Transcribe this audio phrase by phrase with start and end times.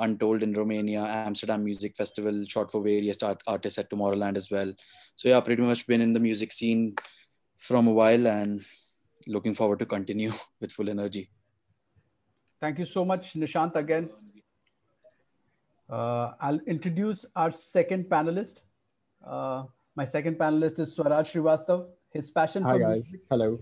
[0.00, 4.72] Untold in Romania, Amsterdam Music Festival, shot for various art- artists at Tomorrowland as well.
[5.16, 6.94] So yeah, pretty much been in the music scene
[7.58, 8.62] from a while and
[9.26, 11.30] looking forward to continue with full energy.
[12.60, 14.10] Thank you so much, Nishant, again.
[15.88, 18.58] Uh, I'll introduce our second panelist.
[19.26, 19.64] Uh,
[19.96, 21.86] my second panelist is Swaraj Srivastav.
[22.12, 22.94] His passion Hi for guys.
[23.04, 23.60] music, Hello.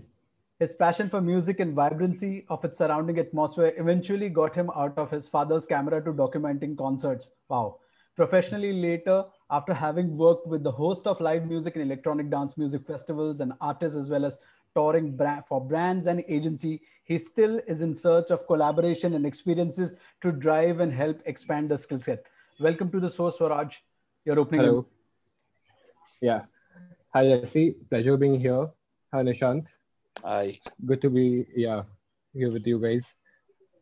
[0.59, 5.09] His passion for music and vibrancy of its surrounding atmosphere eventually got him out of
[5.09, 7.29] his father's camera to documenting concerts.
[7.47, 7.77] Wow.
[8.17, 12.85] Professionally, later, after having worked with the host of live music and electronic dance music
[12.85, 14.37] festivals and artists, as well as
[14.75, 20.33] touring for brands and agency, he still is in search of collaboration and experiences to
[20.33, 22.25] drive and help expand the skill set.
[22.59, 23.77] Welcome to the Source Swaraj.
[24.25, 24.65] Your opening.
[24.65, 24.85] Hello.
[26.19, 26.41] Yeah.
[27.13, 27.77] Hi Jesse.
[27.89, 28.67] Pleasure being here.
[29.13, 29.67] Hi Nishant.
[30.23, 30.53] I
[30.85, 31.83] Good to be yeah
[32.33, 33.13] here with you guys.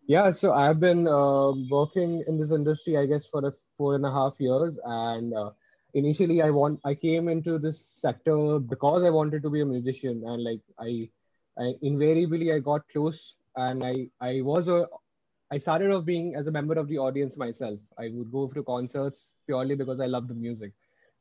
[0.08, 0.32] Yeah.
[0.32, 4.12] So I've been uh, working in this industry, I guess, for a four and a
[4.12, 5.52] half years, and uh,
[5.94, 10.24] initially I want I came into this sector because I wanted to be a musician,
[10.26, 11.10] and like I,
[11.58, 14.88] I invariably I got close, and I I was a
[15.52, 17.80] I started off being as a member of the audience myself.
[17.98, 20.74] I would go to concerts purely because I loved the music.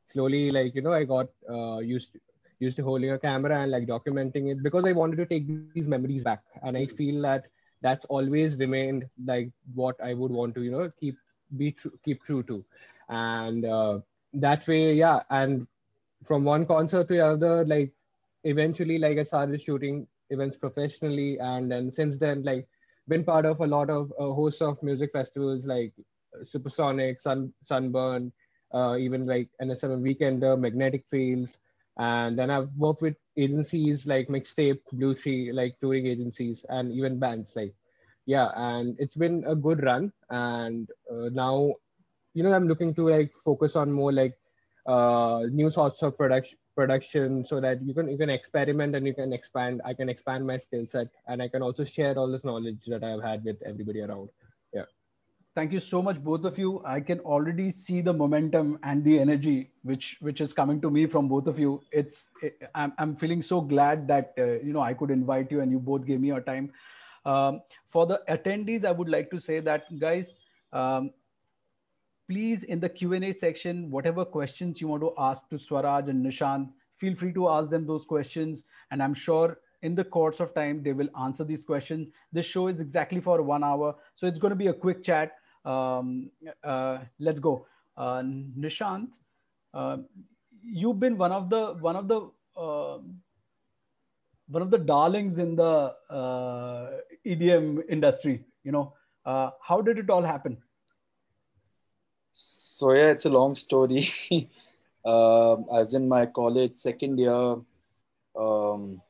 [0.09, 2.19] Slowly, like you know, I got uh, used to,
[2.59, 5.65] used to holding a camera and like documenting it because I wanted to take these
[5.65, 6.19] memories back.
[6.37, 7.25] And I feel that
[7.63, 11.17] that's always remained like what I would want to you know keep
[11.55, 12.63] be true, keep true to,
[13.09, 13.99] and uh,
[14.33, 15.21] that way, yeah.
[15.29, 15.67] And
[16.25, 17.91] from one concert to the other, like
[18.43, 22.67] eventually, like I started shooting events professionally, and then since then, like
[23.07, 25.93] been part of a lot of a host of music festivals like
[26.43, 28.31] Supersonic, Sun Sunburn,
[28.73, 31.59] uh, even like NH7 Weekender, Magnetic Fields,
[31.97, 37.19] and then I've worked with agencies like Mixtape, Blue Tree, like touring agencies, and even
[37.19, 37.53] bands.
[37.55, 37.73] Like,
[38.25, 40.11] yeah, and it's been a good run.
[40.29, 41.73] And uh, now,
[42.33, 44.35] you know, I'm looking to like focus on more like
[44.85, 49.13] uh, new sorts of production production so that you can you can experiment and you
[49.13, 52.43] can expand i can expand my skill set and i can also share all this
[52.43, 54.29] knowledge that i've had with everybody around
[55.57, 56.71] thank you so much both of you.
[56.85, 61.05] I can already see the momentum and the energy which which is coming to me
[61.13, 61.71] from both of you.
[61.91, 65.61] It's it, I'm, I'm feeling so glad that uh, you know i could invite you
[65.61, 66.71] and you both gave me your time.
[67.31, 67.61] Um,
[67.95, 70.35] for the attendees i would like to say that guys
[70.81, 71.09] um,
[72.29, 76.69] please in the q&a section whatever questions you want to ask to swaraj and nishan
[77.03, 78.63] feel free to ask them those questions.
[78.91, 82.07] And i'm sure in the course of time they will answer these questions.
[82.31, 83.93] This show is exactly for one hour.
[84.15, 85.35] So it's going to be a quick chat
[85.73, 86.29] um,
[86.63, 87.53] uh, let's go
[87.97, 88.21] uh,
[88.65, 89.07] nishant
[89.73, 89.97] uh,
[90.63, 92.19] you've been one of the one of the
[92.65, 92.97] uh,
[94.55, 95.73] one of the darlings in the
[96.19, 96.91] uh,
[97.25, 98.85] edm industry you know
[99.25, 100.57] uh, how did it all happen
[102.39, 104.07] so yeah, it's a long story.
[105.03, 107.55] um, I was in my college second year,
[108.37, 109.01] um,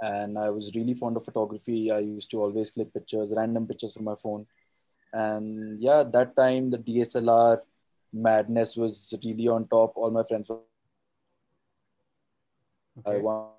[0.00, 1.90] and I was really fond of photography.
[1.90, 4.46] I used to always click pictures, random pictures from my phone,
[5.12, 7.60] and yeah, that time the DSLR
[8.12, 9.92] madness was really on top.
[9.96, 10.60] All my friends were.
[12.98, 13.18] Okay.
[13.18, 13.52] I want.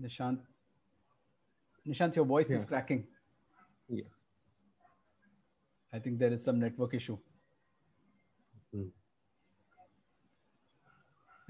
[0.00, 0.38] Nishant.
[1.86, 3.04] Nishant, your voice is cracking.
[3.88, 4.04] Yeah.
[5.92, 7.18] I think there is some network issue.
[8.72, 8.88] Hmm.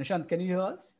[0.01, 0.95] Nishant, can you hear us?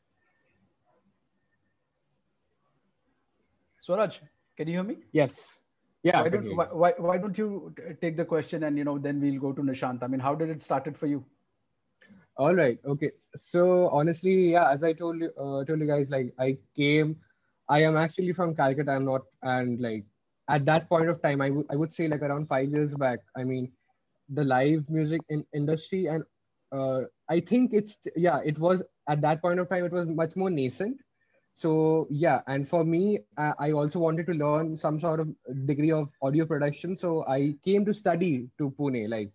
[3.79, 4.17] Swaraj,
[4.57, 4.97] can you hear me?
[5.13, 5.58] yes
[6.03, 6.55] yeah why don't you.
[6.55, 10.03] why, why, don't you take the question and you know then we'll go to Nishant.
[10.03, 11.25] I mean, how did it started for you?
[12.37, 12.79] All right.
[12.85, 13.11] Okay.
[13.37, 17.17] So honestly, yeah, as I told you, uh, told you guys, like I came,
[17.67, 18.91] I am actually from Calcutta.
[18.91, 20.05] I'm not, and like
[20.49, 23.19] at that point of time, I would I would say like around five years back.
[23.35, 23.71] I mean,
[24.29, 26.23] the live music in industry, and
[26.71, 30.35] uh, I think it's yeah, it was at that point of time, it was much
[30.37, 30.97] more nascent.
[31.59, 35.27] So yeah, and for me, I, also wanted to learn some sort of
[35.65, 36.97] degree of audio production.
[36.97, 39.31] So I came to study to Pune, like,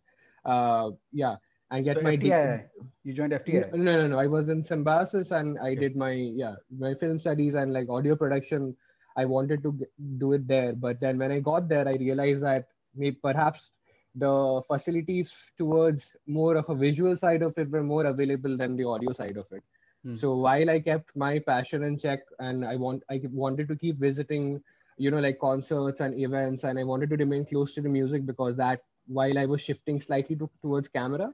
[0.47, 1.37] uh, yeah,
[1.71, 2.65] and get So my de- FTI,
[3.05, 3.71] you joined FTI.
[3.73, 4.19] no, no, no, no.
[4.19, 8.17] I was in Symbiosis and I did my yeah my film studies and like audio
[8.17, 8.75] production.
[9.17, 9.87] I wanted to g-
[10.19, 13.71] do it there, but then when I got there, I realized that maybe perhaps
[14.15, 18.85] the facilities towards more of a visual side of it were more available than the
[18.85, 19.63] audio side of it.
[20.05, 20.15] Hmm.
[20.15, 23.99] So while I kept my passion in check and I want I wanted to keep
[23.99, 24.63] visiting,
[24.99, 28.27] you know, like concerts and events, and I wanted to remain close to the music
[28.27, 31.33] because that while I was shifting slightly to, towards camera,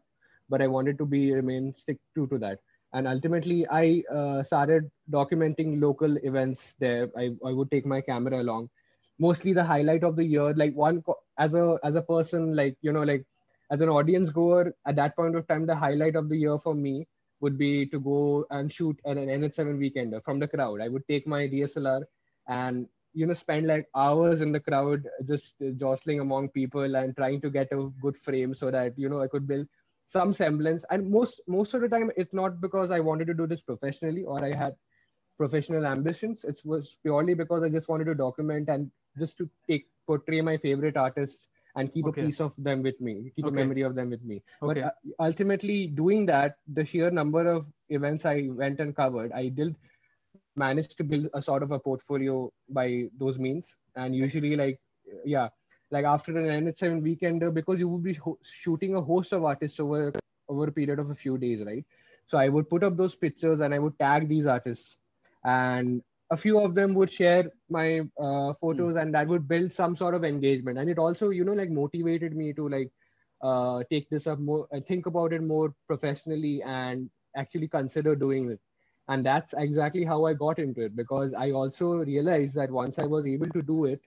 [0.49, 2.59] but I wanted to be remain stick true to that.
[2.93, 7.11] And ultimately, I uh, started documenting local events there.
[7.17, 8.71] I, I would take my camera along.
[9.19, 10.53] mostly the highlight of the year.
[10.55, 11.03] Like one
[11.39, 13.25] as a as a person, like you know, like
[13.71, 16.75] as an audience goer at that point of time, the highlight of the year for
[16.75, 17.07] me
[17.41, 20.81] would be to go and shoot an, an NH7 weekender from the crowd.
[20.81, 22.03] I would take my DSLR
[22.49, 27.41] and you know spend like hours in the crowd just jostling among people and trying
[27.41, 29.67] to get a good frame so that you know I could build
[30.07, 30.85] some semblance.
[30.91, 34.25] And most most of the time, it's not because I wanted to do this professionally
[34.25, 34.75] or I had
[35.39, 36.45] professional ambitions.
[36.45, 40.57] It was purely because I just wanted to document and just to take portray my
[40.59, 41.47] favorite artists
[41.77, 42.23] and keep okay.
[42.23, 43.53] a piece of them with me, keep okay.
[43.53, 44.43] a memory of them with me.
[44.63, 44.81] Okay.
[44.81, 49.49] But uh, ultimately, doing that, the sheer number of events I went and covered, I
[49.49, 49.77] did
[50.57, 53.67] manage to build a sort of a portfolio by those means.
[53.97, 54.81] And usually, like,
[55.25, 55.49] yeah,
[55.91, 59.81] like after an NH7 weekender, because you would be ho- shooting a host of artists
[59.81, 60.13] over
[60.49, 61.85] over a period of a few days, right?
[62.27, 64.99] So I would put up those pictures and I would tag these artists,
[65.45, 69.03] and a few of them would share my uh, photos mm.
[69.03, 70.79] and that would build some sort of engagement.
[70.79, 72.91] And it also you know like motivated me to like
[73.43, 78.51] uh, take this up more and think about it more professionally and actually consider doing
[78.51, 78.61] it.
[79.09, 83.05] And that's exactly how i got into it because i also realized that once i
[83.05, 84.01] was able to do it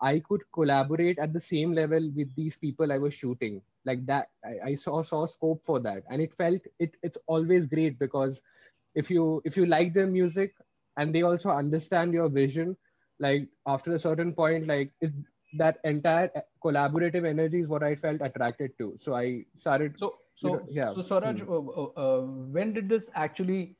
[0.00, 3.62] i could collaborate at the same level with these people i was shooting.
[3.84, 6.02] Like that i, I saw saw scope for that.
[6.10, 8.40] And it felt it it's always great because
[8.94, 10.54] if you if you like their music
[10.96, 12.76] and they also understand your vision
[13.18, 15.12] like after a certain point like it,
[15.54, 16.30] that entire
[16.64, 20.66] collaborative energy is what i felt attracted to so i started so so you know,
[20.70, 21.52] yeah so Swaraj, hmm.
[21.52, 22.20] uh, uh,
[22.56, 23.76] when did this actually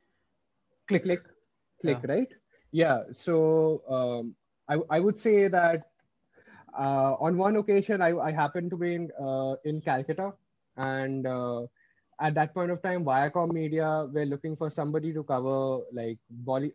[0.89, 1.23] click click
[1.81, 2.15] click yeah.
[2.15, 2.29] right
[2.71, 4.35] yeah so um,
[4.69, 5.89] I, I would say that
[6.79, 10.33] uh, on one occasion I, I happened to be in uh, in calcutta
[10.77, 11.63] and uh,
[12.21, 16.73] at that point of time, Viacom Media were looking for somebody to cover like Bolly.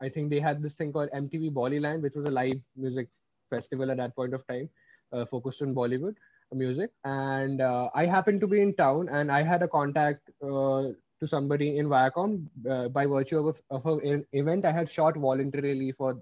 [0.00, 3.08] I think they had this thing called MTV Bollyland, which was a live music
[3.50, 4.68] festival at that point of time,
[5.12, 6.14] uh, focused on Bollywood
[6.52, 6.90] music.
[7.04, 10.90] And uh, I happened to be in town, and I had a contact uh,
[11.20, 15.16] to somebody in Viacom uh, by virtue of, a, of an event I had shot
[15.16, 16.20] voluntarily for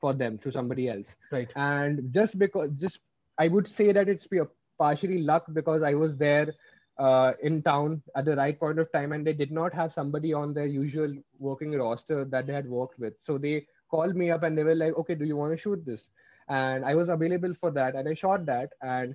[0.00, 1.16] for them to somebody else.
[1.32, 1.50] Right.
[1.56, 3.00] And just because, just
[3.38, 4.40] I would say that it's be
[4.78, 6.52] partially luck because I was there
[6.98, 10.32] uh, in town at the right point of time and they did not have somebody
[10.32, 14.42] on their usual working roster that they had worked with so they called me up
[14.42, 16.08] and they were like okay do you want to shoot this
[16.48, 19.14] and i was available for that and i shot that and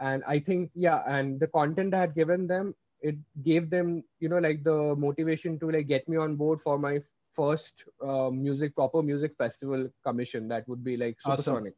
[0.00, 4.28] and i think yeah and the content i had given them it gave them you
[4.28, 7.00] know like the motivation to like get me on board for my
[7.34, 11.74] first uh, music proper music festival commission that would be like supersonic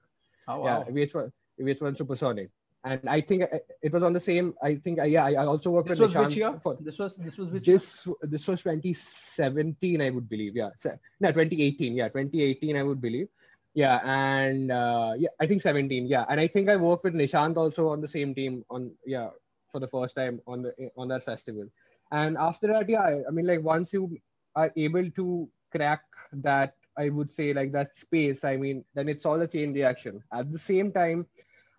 [0.49, 0.61] awesome.
[0.61, 0.85] oh, wow.
[0.87, 1.31] yeah VH1,
[1.61, 2.50] VH1 supersonic
[2.85, 4.55] and I think uh, it was on the same.
[4.62, 6.59] I think uh, yeah, I, also worked this with was which year?
[6.62, 8.15] For, this was this was which this year?
[8.23, 10.56] this was 2017, I would believe.
[10.56, 10.91] Yeah, so,
[11.21, 11.94] no, 2018.
[11.94, 13.29] Yeah, 2018, I would believe.
[13.75, 16.06] Yeah, and uh, yeah, I think 17.
[16.06, 19.31] Yeah, and I think I worked with Nishant also on the same team on yeah
[19.71, 21.67] for the first time on the on that festival.
[22.11, 24.17] And after that, yeah, I, I mean like once you
[24.56, 26.03] are able to crack
[26.33, 28.43] that, I would say like that space.
[28.43, 30.23] I mean, then it's all a chain reaction.
[30.33, 31.26] At the same time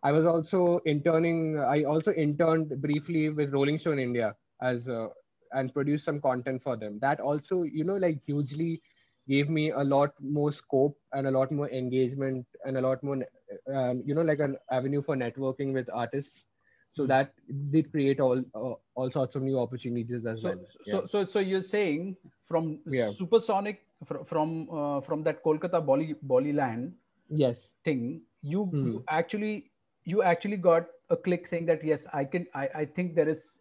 [0.04, 1.60] I was also interning.
[1.60, 5.08] I also interned briefly with Rolling Stone India as uh,
[5.54, 7.00] and produced some content for them.
[7.02, 8.82] That also, you know, like hugely
[9.28, 13.24] gave me a lot more scope and a lot more engagement and a lot more,
[13.74, 16.46] um, you know, like an avenue for networking with artists.
[16.92, 17.10] So hmm.
[17.10, 17.34] that
[17.72, 20.66] did create all uh, all sorts of new opportunities as so, well.
[20.86, 21.08] So, yeah.
[21.08, 23.12] so, so you're saying from yeah.
[23.12, 26.94] supersonic from from, uh, from that Kolkata Bolly Bollyland
[27.30, 28.86] yes thing, you, mm.
[28.86, 29.71] you actually
[30.04, 33.60] you actually got a click saying that yes i can I, I think there is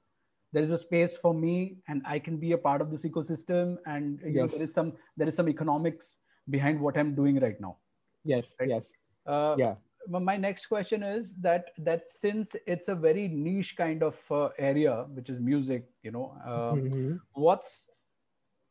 [0.53, 3.77] there is a space for me and i can be a part of this ecosystem
[3.87, 4.37] and you yes.
[4.37, 6.19] know, there is some there is some economics
[6.49, 7.77] behind what i'm doing right now
[8.25, 8.69] yes right?
[8.69, 8.87] yes
[9.27, 9.75] uh, yeah
[10.09, 15.05] my next question is that that since it's a very niche kind of uh, area
[15.13, 17.17] which is music you know uh, mm-hmm.
[17.35, 17.89] what's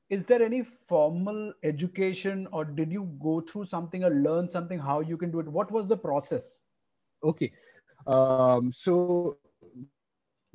[0.10, 5.02] is there any formal education or did you go through something or learn something how
[5.02, 6.62] you can do it what was the process
[7.24, 7.52] Okay.
[8.08, 9.38] Um, so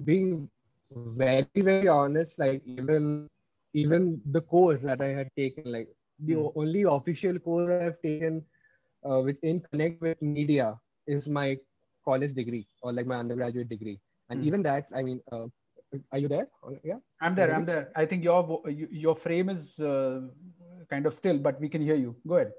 [0.05, 0.49] being
[0.91, 3.29] very, very honest, like even
[3.75, 5.89] even the course that I had taken, like
[6.21, 6.53] the mm.
[6.57, 8.45] only official course I have taken
[9.09, 11.59] uh, within Connect with Media is my
[12.05, 14.01] college degree or like my undergraduate degree.
[14.31, 14.47] And mm.
[14.47, 15.47] even that, I mean, uh,
[16.13, 16.49] are you there?
[16.83, 17.55] Yeah, I'm there.
[17.55, 17.91] I'm there.
[17.95, 20.23] I think your your frame is uh,
[20.91, 22.17] kind of still, but we can hear you.
[22.27, 22.53] Go ahead.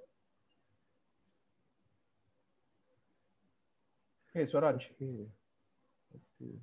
[4.36, 4.84] Hey, Swaraj.
[5.02, 5.28] Okay.
[6.14, 6.56] okay.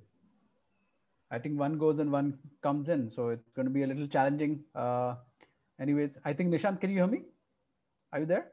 [1.31, 4.05] I think one goes and one comes in, so it's going to be a little
[4.05, 4.59] challenging.
[4.75, 5.15] Uh,
[5.81, 7.23] anyways, I think Nishant, can you hear me?
[8.11, 8.51] Are you there?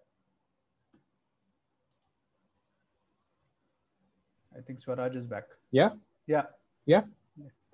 [4.56, 5.44] I think Swaraj is back.
[5.70, 5.90] Yeah.
[6.26, 6.44] Yeah.
[6.86, 7.02] Yeah.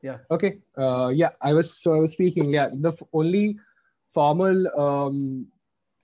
[0.02, 0.18] Yeah.
[0.32, 0.58] Okay.
[0.76, 2.50] Uh, yeah, I was so I was speaking.
[2.50, 3.56] Yeah, the only
[4.12, 5.46] formal um,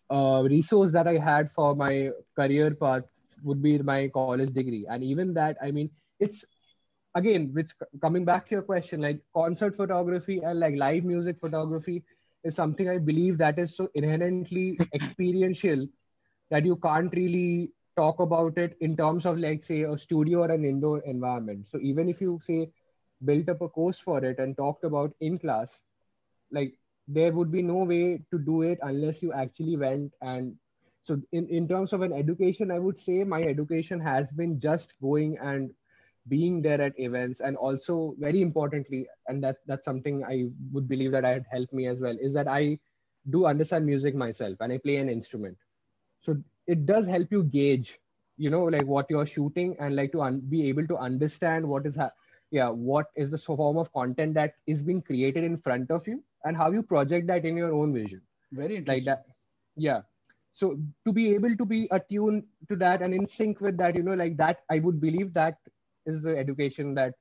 [0.09, 3.12] uh, resource that I had for my career path
[3.45, 5.83] would be my college degree, and even that, I mean,
[6.13, 6.39] it's
[7.15, 7.71] again, which
[8.01, 12.05] coming back to your question, like concert photography and like live music photography
[12.45, 15.87] is something I believe that is so inherently experiential
[16.51, 20.51] that you can't really talk about it in terms of like say a studio or
[20.51, 21.67] an indoor environment.
[21.69, 22.71] So even if you say
[23.25, 25.81] built up a course for it and talked about in class,
[26.51, 26.75] like
[27.09, 30.57] there would be no way to do it unless you actually went and
[31.05, 34.93] so in, in terms of an education, I would say my education has been just
[35.01, 35.73] going and
[36.29, 41.11] being there at events and also very importantly and that that's something i would believe
[41.11, 42.79] that i had helped me as well is that i
[43.31, 45.57] do understand music myself and i play an instrument.
[46.21, 47.99] So it does help you gauge
[48.37, 51.87] you know like what you're shooting and like to un- be able to understand what
[51.87, 52.13] is ha-
[52.51, 56.23] yeah what is the form of content that is being created in front of you
[56.45, 58.21] and how you project that in your own vision.
[58.53, 59.07] Very interesting.
[59.07, 59.27] like that.
[59.77, 60.03] yeah
[60.55, 64.03] so to be able to be attuned to that and in sync with that you
[64.03, 65.57] know like that i would believe that
[66.07, 67.15] is the education that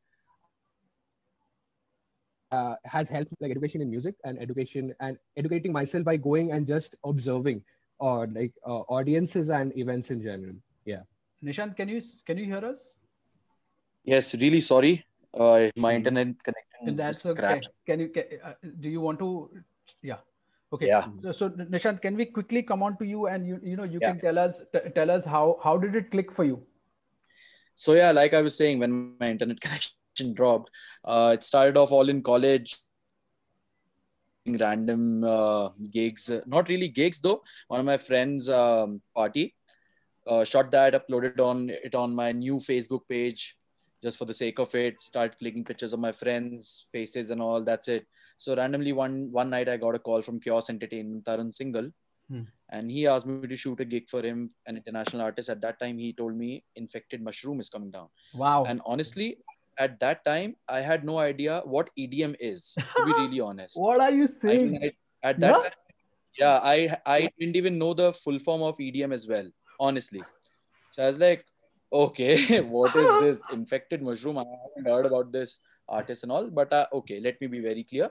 [2.52, 6.68] uh, has helped like education in music and education and educating myself by going and
[6.68, 7.64] just observing
[8.00, 11.04] or like uh, audiences and events in general yeah
[11.44, 12.96] Nishant, can you can you hear us?
[14.04, 15.04] Yes, really sorry.
[15.34, 17.42] Uh, my internet connection That's okay.
[17.42, 17.70] crashed.
[17.86, 18.10] Can you?
[18.10, 19.50] Can, uh, do you want to?
[20.04, 20.22] Yeah.
[20.74, 20.88] Okay.
[20.88, 21.08] Yeah.
[21.20, 24.00] So, so Nishant, can we quickly come on to you and you you know you
[24.02, 24.12] Yeah.
[24.12, 26.66] can tell us t- tell us how how did it click for you?
[27.76, 30.70] So yeah, like I was saying, when my internet connection dropped,
[31.04, 32.78] uh, it started off all in college,
[34.46, 36.30] random uh, gigs.
[36.30, 37.42] Uh, Not really gigs though.
[37.68, 39.56] One of my friends' um, party
[40.28, 43.56] uh, shot that, uploaded on it on my new Facebook page,
[44.04, 45.02] just for the sake of it.
[45.02, 47.64] Start clicking pictures of my friends' faces and all.
[47.64, 48.08] That's it.
[48.44, 51.88] So randomly one one night I got a call from Chaos Entertainment, Tarun Singhal,
[52.30, 52.44] Hmm.
[52.76, 54.40] and he asked me to shoot a gig for him,
[54.72, 55.50] an international artist.
[55.54, 56.48] At that time, he told me
[56.82, 58.08] Infected Mushroom is coming down.
[58.44, 58.64] Wow.
[58.72, 59.28] And honestly,
[59.86, 62.64] at that time, I had no idea what EDM is.
[62.96, 64.72] To be really honest, what are you I saying?
[64.72, 65.62] mean, I- at that Yeah?
[65.68, 65.78] time,
[66.44, 66.78] yeah, I
[67.18, 69.52] I didn't even know the full form of EDM as well.
[69.90, 70.24] Honestly,
[70.96, 71.46] so I was like,
[72.06, 72.34] okay,
[72.78, 74.42] what is this Infected Mushroom?
[74.46, 75.60] I haven't heard about this
[76.00, 76.50] artist and all.
[76.62, 78.10] But uh, okay, let me be very clear.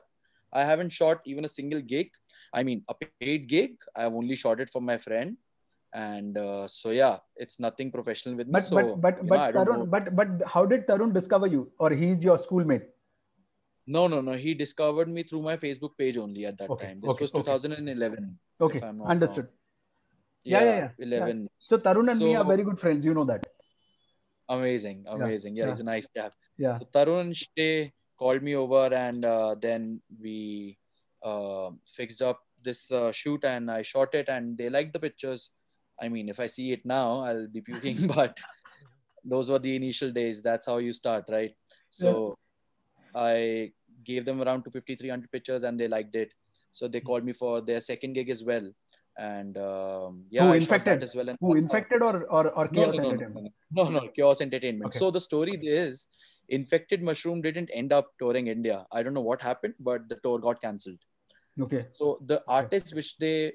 [0.52, 2.10] I haven't shot even a single gig.
[2.52, 3.76] I mean, a paid gig.
[3.94, 5.36] I've only shot it for my friend.
[5.92, 8.52] And uh, so yeah, it's nothing professional with me.
[8.52, 11.72] but so but but you know, but Tarun, but but how did Tarun discover you,
[11.78, 12.82] or he's your schoolmate?
[13.86, 14.32] No, no, no.
[14.34, 17.00] He discovered me through my Facebook page only at that Okay, time.
[17.00, 18.38] This okay, was 2011.
[18.60, 19.46] Okay, understood.
[19.46, 19.54] wrong.
[20.44, 21.48] Yeah, yeah, yeah, 11.
[21.58, 23.04] So Tarun and me are very good friends.
[23.04, 23.46] You know that.
[24.48, 25.56] Amazing, amazing.
[25.56, 25.70] Yeah, yeah.
[25.70, 26.32] he's a nice chap.
[26.56, 26.78] Yeah.
[26.78, 30.78] So Tarun and Shay called me over, and uh, then we
[31.24, 35.50] uh, fixed up this uh, shoot, and I shot it, and they liked the pictures.
[36.00, 38.36] I mean, if I see it now, I'll be puking, but
[39.24, 40.42] those were the initial days.
[40.42, 41.54] That's how you start, right?
[41.88, 42.36] So
[43.14, 43.72] I
[44.04, 46.32] gave them around 250, 300 pictures, and they liked it.
[46.72, 48.70] So they called me for their second gig as well.
[49.18, 51.02] And um, yeah, Who I infected?
[51.02, 51.28] as well.
[51.28, 53.52] And Who infected or or, or chaos no, no, entertainment?
[53.70, 54.86] no, no, no, Chaos Entertainment.
[54.86, 54.98] Okay.
[54.98, 56.06] So the story is,
[56.50, 58.86] Infected Mushroom didn't end up touring India.
[58.92, 60.98] I don't know what happened, but the tour got cancelled.
[61.60, 61.86] Okay.
[61.94, 63.52] So the artist which they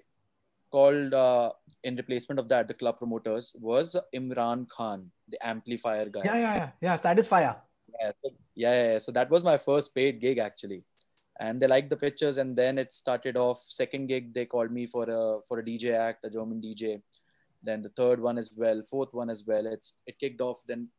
[0.71, 1.51] called uh,
[1.83, 6.21] in replacement of that, the club promoters, was Imran Khan, the amplifier guy.
[6.23, 6.97] Yeah, yeah, yeah, yeah.
[6.97, 7.55] Satisfier.
[7.99, 8.97] Yeah, so, yeah, yeah, yeah.
[8.99, 10.83] So that was my first paid gig actually,
[11.39, 12.37] and they liked the pictures.
[12.37, 13.61] And then it started off.
[13.61, 17.01] Second gig, they called me for a for a DJ act, a German DJ.
[17.63, 19.65] Then the third one as well, fourth one as well.
[19.65, 20.61] It's it kicked off.
[20.67, 20.89] Then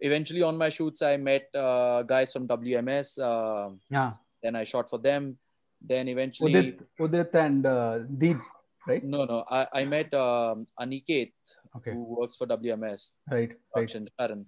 [0.00, 3.18] eventually on my shoots, I met uh, guys from WMS.
[3.20, 4.12] Uh, Yeah.
[4.42, 5.38] then I shot for them.
[5.80, 8.36] Then eventually, Udit, Udit and uh, Deep,
[8.86, 9.02] right?
[9.02, 11.32] no, no, I, I met um, Aniket
[11.76, 11.92] Okay.
[11.92, 13.52] who works for WMS Right.
[13.74, 13.94] Right.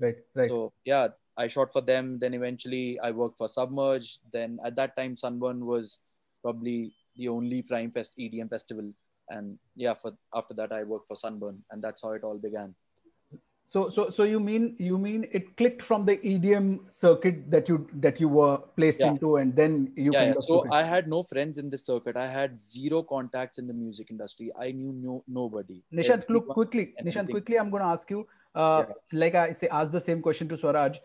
[0.00, 0.16] Right.
[0.34, 0.48] Right.
[0.50, 2.18] So yeah, I shot for them.
[2.18, 4.18] Then eventually I worked for Submerge.
[4.32, 6.00] Then at that time, Sunburn was
[6.42, 8.92] probably the only Prime Fest EDM festival.
[9.30, 12.74] And yeah, for after that I worked for Sunburn, and that's how it all began.
[13.72, 17.76] So, so, so you mean you mean it clicked from the EDM circuit that you
[18.06, 19.12] that you were placed Yeah.
[19.12, 20.40] into, and then you yeah, yeah.
[20.46, 20.58] So.
[20.70, 22.18] I had no friends in this circuit.
[22.24, 24.50] I had zero contacts in the music industry.
[24.66, 25.78] I knew no nobody.
[26.00, 26.84] Nishant, look quickly.
[27.02, 27.58] Nishant, quickly.
[27.62, 28.20] I'm going to ask you.
[28.54, 29.20] Uh, Yeah.
[29.24, 30.98] Like I say, ask the same question to Swaraj.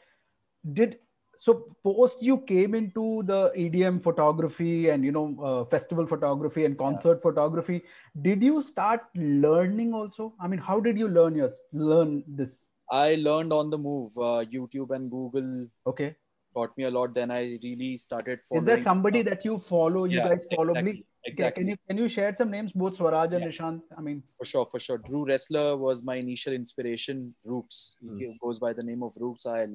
[0.82, 1.00] Did
[1.38, 6.78] so post you came into the EDM photography and you know uh, festival photography and
[6.78, 7.84] concert photography.
[8.22, 10.34] Did you start learning also?
[10.40, 11.60] I mean, how did you learn yours?
[11.74, 12.72] Learn this?
[12.92, 14.18] I learned on the move.
[14.18, 16.16] Uh, YouTube and Google Okay.
[16.56, 17.14] taught me a lot.
[17.14, 20.06] Then I really started for Is there somebody that you follow?
[20.06, 21.06] You Yeah, guys follow exactly, me?
[21.26, 21.64] exactly.
[21.64, 22.72] Can you can you share some names?
[22.72, 23.50] Both Swaraj and Yeah.
[23.52, 23.82] Nishant.
[23.98, 24.98] I mean, For sure, for sure.
[24.98, 27.36] Drew Ressler was my initial inspiration.
[27.46, 27.98] Rukes.
[28.18, 28.38] He Hmm.
[28.42, 29.46] goes by the name of Rukes.
[29.46, 29.66] I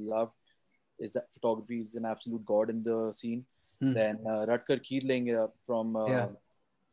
[1.02, 1.80] love his photography.
[1.80, 3.44] is an absolute god in the scene.
[3.80, 3.92] Hmm.
[3.92, 6.26] Then uh, Rutger Geerling uh, from uh, Yeah.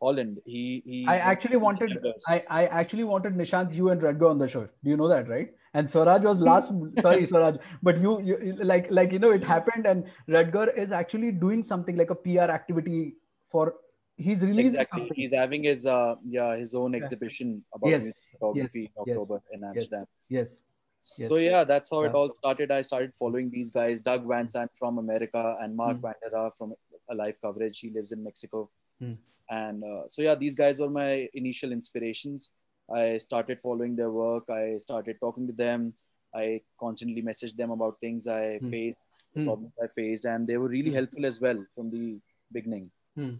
[0.01, 0.39] Holland.
[0.45, 1.05] He he.
[1.07, 1.97] I actually wanted
[2.27, 4.67] I, I actually wanted Nishant, you and Rutger on the show.
[4.83, 5.49] Do you know that, right?
[5.73, 6.71] And Swaraj was last.
[6.99, 11.31] sorry, Swaraj, but you, you like like you know it happened, and Rutger is actually
[11.31, 13.15] doing something like a PR activity
[13.49, 13.75] for.
[14.15, 14.99] He's releasing exactly.
[15.01, 15.15] something.
[15.15, 16.99] He's having his uh yeah his own Yeah.
[16.99, 20.05] exhibition about Yes, music photography yes, in yes, October in Amsterdam.
[20.27, 20.61] Yes.
[21.27, 22.71] So yeah, that's how it all started.
[22.71, 26.05] I started following these guys, Doug Van Sant from America and Mark Hmm.
[26.05, 26.73] Bandera from
[27.09, 27.79] a live coverage.
[27.79, 28.69] He lives in Mexico.
[28.99, 29.09] Hmm.
[29.49, 32.51] And uh, so yeah, these guys were my initial inspirations.
[32.93, 34.49] I started following their work.
[34.49, 35.93] I started talking to them.
[36.35, 38.69] I constantly messaged them about things I Hmm.
[38.69, 38.99] faced,
[39.33, 39.45] Hmm.
[39.45, 40.99] problems I faced, and they were really Hmm.
[41.01, 42.19] helpful as well from the
[42.51, 42.91] beginning.
[43.15, 43.35] Hmm.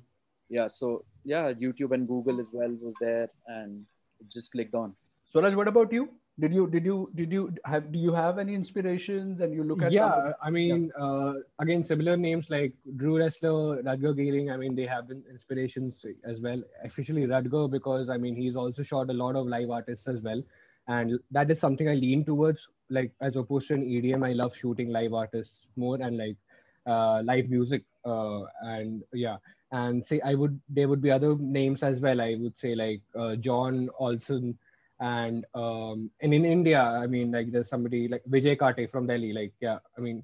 [0.58, 0.88] Yeah, so
[1.24, 3.86] yeah, YouTube and Google as well was there, and
[4.20, 4.96] it just clicked on.
[5.32, 6.10] Swaraj, what about you?
[6.40, 9.82] Did you did you did you have do you have any inspirations and you look
[9.82, 10.34] at yeah, something?
[10.42, 14.54] I mean, uh, again, similar names like Drew Ressler, Rutger Geerling.
[14.54, 16.64] I mean, they have been inspirations as well.
[16.84, 20.42] Especially Rutger because I mean, he's also shot a lot of live artists as well,
[20.88, 22.70] and that is something I lean towards.
[22.90, 26.38] Like as opposed to an EDM, I love shooting live artists more and like
[26.86, 27.84] uh, live music.
[28.06, 29.38] Uh, and yeah,
[29.74, 32.22] and say I would there would be other names as well.
[32.22, 34.58] I would say like uh, John Olson
[35.00, 39.32] and um and in india i mean like there's somebody like vijay kate from delhi
[39.34, 40.24] like yeah i mean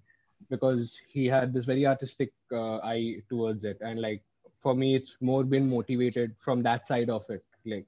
[0.49, 4.21] because he had this very artistic uh, eye towards it and like
[4.61, 7.85] for me it's more been motivated from that side of it like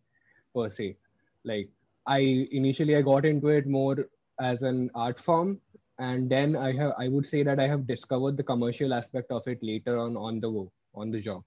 [0.56, 0.96] per se
[1.44, 1.70] like
[2.06, 2.20] i
[2.62, 3.98] initially i got into it more
[4.40, 5.60] as an art form
[6.00, 9.48] and then i have i would say that i have discovered the commercial aspect of
[9.48, 11.44] it later on on the go on the job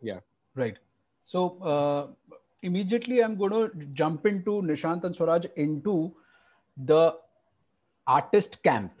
[0.00, 0.20] Yeah.
[0.54, 0.76] Right.
[1.24, 6.14] So uh, immediately I'm going to jump into Nishant and Swaraj into
[6.76, 7.14] the
[8.06, 8.92] artist camp.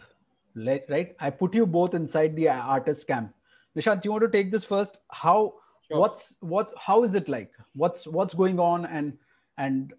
[0.54, 1.16] Right.
[1.18, 3.34] I put you both inside the artist camp.
[3.76, 4.98] Nishant, do you want to take this first?
[5.10, 5.54] How?
[5.88, 5.98] Sure.
[5.98, 6.72] What's what?
[6.78, 7.52] How is it like?
[7.74, 8.86] What's what's going on?
[8.86, 9.18] And
[9.58, 9.92] and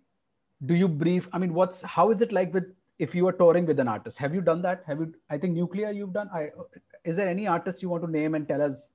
[0.66, 1.28] do you brief?
[1.34, 2.64] I mean, what's how is it like with
[3.00, 4.18] if you are touring with an artist?
[4.18, 4.84] Have you done that?
[4.88, 5.14] Have you?
[5.30, 6.30] I think Nucleya you've done.
[6.34, 6.52] I
[7.04, 8.94] is there any artist you want to name and tell us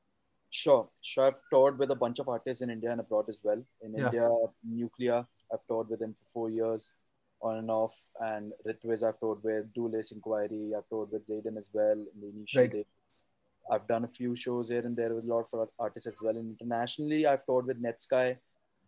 [0.50, 1.26] Sure, sure.
[1.28, 3.62] I've toured with a bunch of artists in India and abroad as well.
[3.82, 4.06] In Yeah.
[4.06, 4.28] India,
[4.68, 6.94] Nucleya, I've toured with him for four years,
[7.40, 7.94] on and off.
[8.20, 9.72] And Ritwiz, I've toured with.
[9.72, 12.72] Dualist Inquiry, I've toured with Zaeden as well in the initial Right.
[12.72, 12.86] day.
[13.70, 16.36] I've done a few shows here and there with a lot of artists as well.
[16.36, 18.38] And internationally, I've toured with Netsky.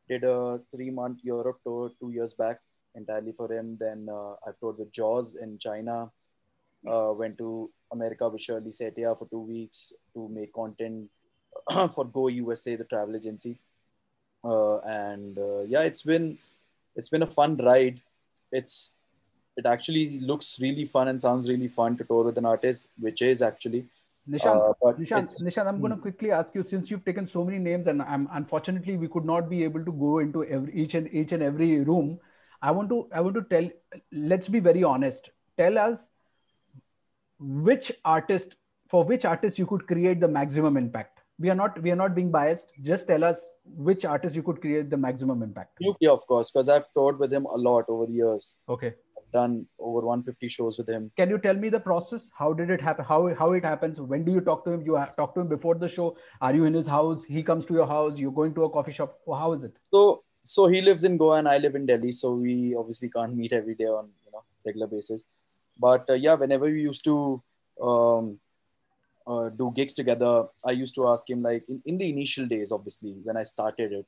[0.08, 2.60] Did a three-month Europe tour two years back
[2.96, 3.76] entirely for him.
[3.78, 6.10] Then uh, I've toured with Jauz in China.
[6.84, 11.08] Uh, went to America with Shirley Setia for two weeks to make content
[11.94, 13.58] for Go USA, the travel agency.
[14.44, 16.38] Uh, and uh, yeah, it's been
[16.96, 18.00] it's been a fun ride.
[18.50, 18.94] It's
[19.56, 23.22] it actually looks really fun and sounds really fun to tour with an artist, which
[23.22, 23.86] is actually.
[24.28, 24.74] Nishant?
[24.82, 27.88] Uh, Nishant, Nishant, I'm going to quickly ask you since you've taken so many names,
[27.88, 31.32] and I'm unfortunately we could not be able to go into every each and each
[31.32, 32.20] and every room.
[32.60, 33.68] I want to I want to tell.
[34.12, 35.30] Let's be very honest.
[35.58, 36.08] Tell us
[37.38, 38.56] which artist
[38.88, 41.11] for which artist you could create the maximum impact.
[41.42, 42.72] We are not we are not being biased.
[42.88, 43.46] Just tell us
[43.86, 45.80] which artist you could create the maximum impact.
[46.00, 48.56] yeah, of course, because I've toured with him a lot over the years.
[48.68, 48.92] Okay.
[49.18, 51.10] I've done over 150 shows with him.
[51.16, 52.30] Can you tell me the process?
[52.42, 53.04] How did it happen?
[53.12, 54.00] How how it happens?
[54.14, 54.82] When do you talk to him?
[54.90, 56.16] You talk to him before the show.
[56.40, 57.24] Are you in his house?
[57.24, 58.18] He comes to your house.
[58.24, 59.18] You're going to a coffee shop.
[59.44, 59.82] How is it?
[59.96, 63.36] So so he lives in Goa and I live in Delhi, so we obviously can't
[63.36, 65.24] meet every day on you know regular basis.
[65.78, 67.42] But uh, yeah, whenever we used to
[67.80, 68.38] um,
[69.26, 72.72] uh, do gigs together, I used to ask him like in, in the initial days,
[72.72, 74.06] obviously when I started it.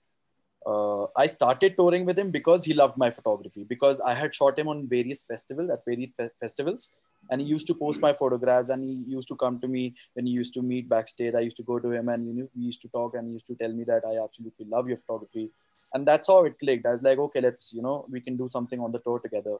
[0.66, 4.58] Uh, I started touring with him because he loved my photography because I had shot
[4.58, 6.94] him on various festivals at various fe- festivals
[7.30, 10.24] and he used to post my photographs and he used to come to me when
[10.26, 11.34] he used to meet backstage.
[11.34, 13.34] I used to go to him and you know we used to talk and he
[13.34, 15.50] used to tell me that I absolutely love your photography
[15.92, 16.86] and that's how it clicked.
[16.86, 19.58] I was like, okay, let's you know we can do something on the tour together.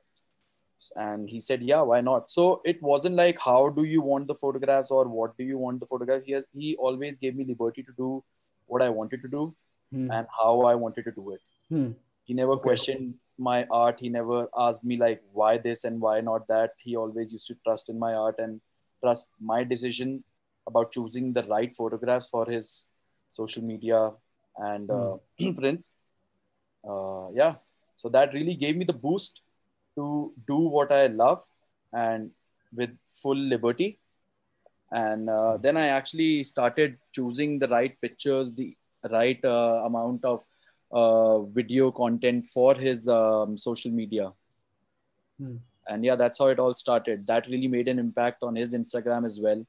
[0.97, 2.31] And he said, yeah, why not?
[2.31, 5.81] So it wasn't like how do you want the photographs or what do you want
[5.81, 6.23] the photograph?
[6.25, 8.23] He has he always gave me liberty to do
[8.67, 9.55] what I wanted to do
[9.93, 10.11] Hmm.
[10.11, 11.41] and how I wanted to do it.
[11.69, 11.91] Hmm.
[12.25, 12.63] He never Okay.
[12.63, 14.01] questioned my art.
[14.01, 16.73] He never asked me like why this and why not that.
[16.79, 18.61] He always used to trust in my art and
[19.03, 20.25] trust my decision
[20.67, 22.87] about choosing the right photographs for his
[23.31, 24.13] social media
[24.57, 25.17] and uh,
[25.59, 25.93] prints.
[26.89, 27.55] Uh, yeah,
[27.97, 29.41] so that really gave me the boost
[29.97, 31.43] to do what I love
[31.93, 32.31] and
[32.77, 33.99] with full liberty.
[34.91, 38.77] And uh, then I actually started choosing the right pictures, the
[39.11, 40.45] right uh, amount of
[40.93, 44.33] uh, video content for his um, social media.
[45.39, 45.57] Hmm.
[45.89, 47.27] And yeah, that's how it all started.
[47.27, 49.67] That really made an impact on his Instagram as well.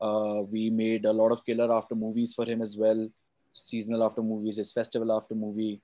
[0.00, 3.08] Uh, we made a lot of killer after movies for him as well,
[3.52, 5.80] seasonal after movies, his festival after movie.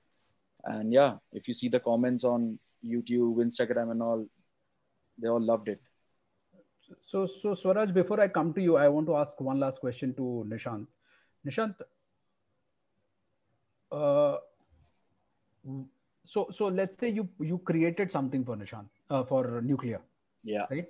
[0.63, 4.25] And yeah, if you see the comments on YouTube, Instagram, and all,
[5.17, 5.81] they all loved it.
[7.07, 10.13] So, so Swaraj, before I come to you, I want to ask one last question
[10.15, 10.87] to Nishant.
[11.47, 11.75] Nishant,
[13.91, 14.37] uh,
[16.25, 19.99] so so let's say you you created something for Nishant uh, for Nucleya,
[20.43, 20.65] Yeah.
[20.69, 20.87] right?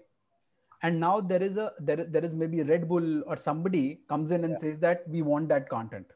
[0.83, 4.43] And now there is a there there is maybe Red Bull or somebody comes in
[4.43, 4.59] and Yeah.
[4.59, 6.07] says that we want that content.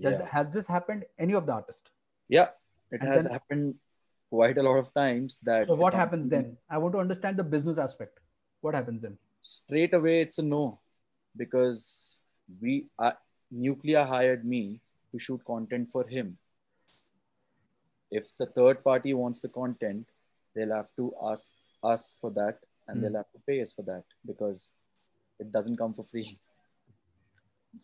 [0.00, 1.90] Does, Has this happened any of the artists?
[2.28, 2.50] Yeah.
[2.92, 3.74] It And has then- happened
[4.30, 5.66] quite a lot of times that.
[5.66, 6.56] So the what happens then?
[6.68, 8.18] I want to understand the business aspect.
[8.60, 9.18] What happens then?
[9.42, 10.78] straight away it's a no
[11.42, 12.18] because
[12.60, 13.12] we uh,
[13.50, 16.36] Nucleya hired me to shoot content for him
[18.10, 20.06] if the third party wants the content
[20.54, 23.02] they'll have to ask us for that and Hmm.
[23.06, 24.74] they'll have to pay us for that because
[25.38, 26.28] it doesn't come for free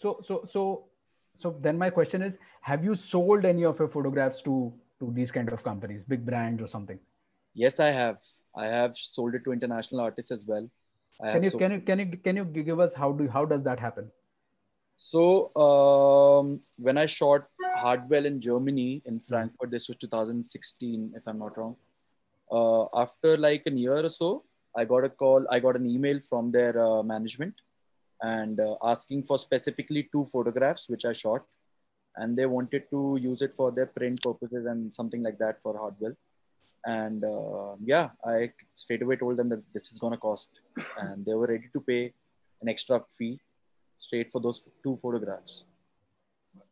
[0.02, 0.62] So so so
[1.36, 5.30] so then my question is: Have you sold any of your photographs to to these
[5.30, 6.98] kind of companies, big brands or something?
[7.58, 8.16] yes i have
[8.54, 10.64] i have sold it to international artists as well
[11.20, 13.44] I Can you sold- can you can you can you give us how do how
[13.46, 14.10] does that happen?
[14.96, 21.38] So um, when I shot Hardwell in Germany in Frankfurt, this was 2016, if I'm
[21.38, 21.76] not wrong.
[22.50, 24.44] Uh, after like a year or so,
[24.76, 25.46] I got a call.
[25.50, 27.54] I got an email from their uh, management
[28.22, 31.44] and uh, asking for specifically two photographs which I shot,
[32.16, 35.76] and they wanted to use it for their print purposes and something like that for
[35.78, 36.14] Hardwell.
[36.84, 40.50] And uh, yeah, I straight away told them that this is gonna cost,
[41.00, 42.12] and they were ready to pay
[42.62, 43.40] an extra fee
[43.98, 45.64] straight for those two photographs.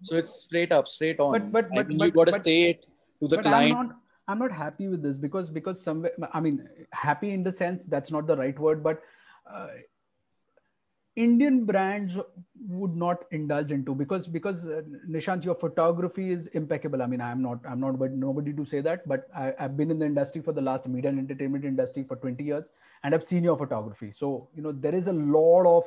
[0.00, 1.33] So it's straight up, straight on.
[1.33, 2.87] But- but- I but- mean, but- you got to but- say it
[3.20, 3.74] to the but I'm client.
[3.88, 7.85] not I'm not happy with this because because some I mean happy in the sense
[7.85, 9.02] that's not the right word, but
[9.54, 9.66] uh,
[11.16, 12.16] Indian brands
[12.68, 17.03] would not indulge into because because uh, Nishant, your photography is impeccable.
[17.03, 19.90] I mean, I'm not I'm not but nobody to say that, but I, I've been
[19.92, 22.70] in the industry for the last media and entertainment industry for 20 years,
[23.05, 24.11] and I've seen your photography.
[24.12, 25.85] So you know there is a lot of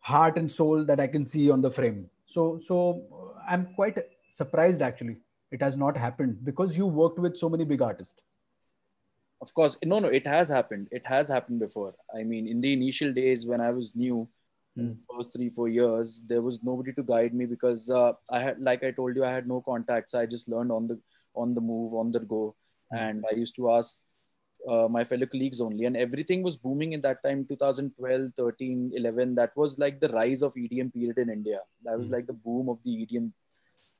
[0.00, 2.08] heart and soul that I can see on the frame.
[2.24, 3.98] So so uh, I'm quite
[4.30, 5.16] surprised actually
[5.50, 8.20] it has not happened because you worked with so many big artists.
[9.40, 10.88] Of course, no, no, it has happened.
[10.90, 11.94] It has happened before.
[12.14, 14.28] I mean, in the initial days when I was new,
[14.78, 18.60] the first three four years, there was nobody to guide me because uh, I had,
[18.60, 20.14] like I told you, I had no contacts.
[20.14, 20.98] I just learned on the
[21.34, 22.54] on the move, on the go,
[22.90, 24.00] and I used to ask
[24.68, 25.84] uh, my fellow colleagues only.
[25.84, 30.42] And everything was booming in that time 2012 13 11 that was like the rise
[30.42, 31.60] of edm period in india.
[31.84, 32.12] That was Mm.
[32.12, 33.32] like the boom of the edm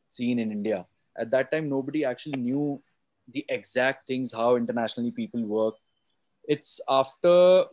[0.08, 0.86] scene in india.
[1.16, 2.82] At that time nobody actually knew
[3.28, 5.74] the exact things how internationally people work.
[6.44, 7.64] It's after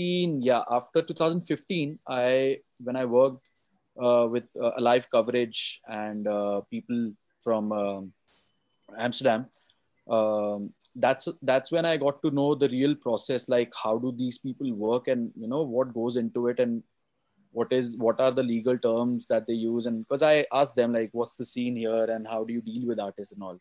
[0.00, 3.42] 2016 yeah after 2015 i when i worked
[4.00, 8.12] uh, with uh, live coverage and uh, people from um
[8.98, 9.46] amsterdam
[10.10, 14.38] um, that's that's when i got to know the real process like how do these
[14.38, 16.82] people work and you know what goes into it and
[17.52, 20.92] what is what are the legal terms that they use and because i asked them
[20.92, 23.58] like what's the scene here and how do you deal with artists and all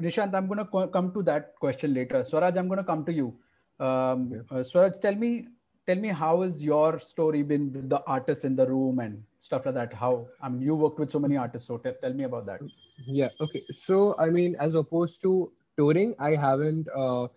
[0.00, 2.24] Nishant, I'm going to co- come to that question later.
[2.24, 3.36] Swaraj, I'm going to come to you.
[3.78, 5.48] Um, uh, Swaraj, tell me,
[5.86, 9.66] tell me, how has your story been with the artists in the room and stuff
[9.66, 9.92] like that?
[9.92, 12.60] How I mean, you worked with so many artists, so tell, tell me about that.
[13.06, 13.28] Yeah.
[13.40, 13.62] Okay.
[13.84, 17.28] So I mean, as opposed to touring, I haven't uh,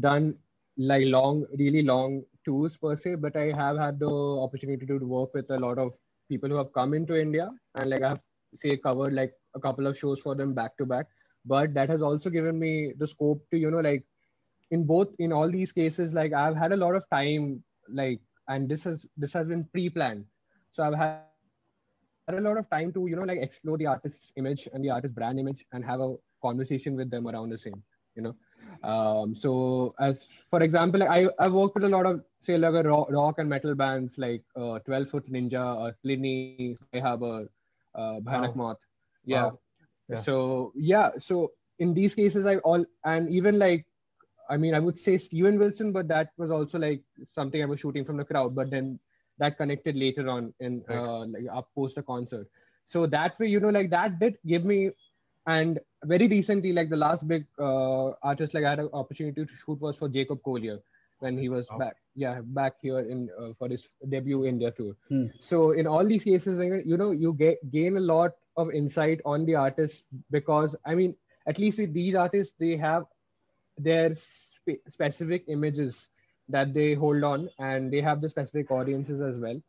[0.00, 0.34] done
[0.76, 5.34] like long, really long tours per se, but I have had the opportunity to work
[5.34, 5.92] with a lot of
[6.28, 8.20] people who have come into India and like I've
[8.60, 11.06] say covered like a couple of shows for them back to back.
[11.44, 14.04] But that has also given me the scope to you know like
[14.70, 18.68] in both in all these cases like I've had a lot of time like and
[18.68, 20.24] this has this has been pre-planned.
[20.72, 23.78] So I've had a lot of time to you know like explore the artist's image
[24.08, 27.82] and the artist brand image and have a conversation with them around the same
[28.14, 28.34] you know
[28.82, 32.74] um, so as for example like I, I worked with a lot of say like
[32.74, 37.48] a rock, rock and metal bands like uh, 12 foot ninja or Plini, Sky Harbor,
[37.94, 38.78] uh, Bhayanak Maut.
[39.24, 39.44] Yeah.
[39.44, 39.58] Wow.
[40.08, 40.20] Yeah.
[40.20, 43.86] So yeah, so in these cases I all and even like
[44.52, 47.80] I mean I would say Steven Wilson, but that was also like something I was
[47.80, 48.98] shooting from the crowd, but then
[49.38, 50.98] that connected later on in Right.
[50.98, 52.48] uh, like up post a concert.
[52.88, 54.90] So that way, you know, like that did give me
[55.46, 59.54] and very recently, like the last big uh, artist like I had an opportunity to
[59.54, 60.78] shoot was for Jacob Collier,
[61.20, 61.78] when he was Wow.
[61.78, 65.26] back yeah back here in uh, for his debut india tour Hmm.
[65.40, 69.44] so in all these cases you know you get gain a lot of insight on
[69.46, 71.14] the artist because i mean
[71.46, 73.04] at least with these artists they have
[73.78, 76.08] their spe- specific images
[76.48, 79.60] that they hold on and they have the specific audiences as well.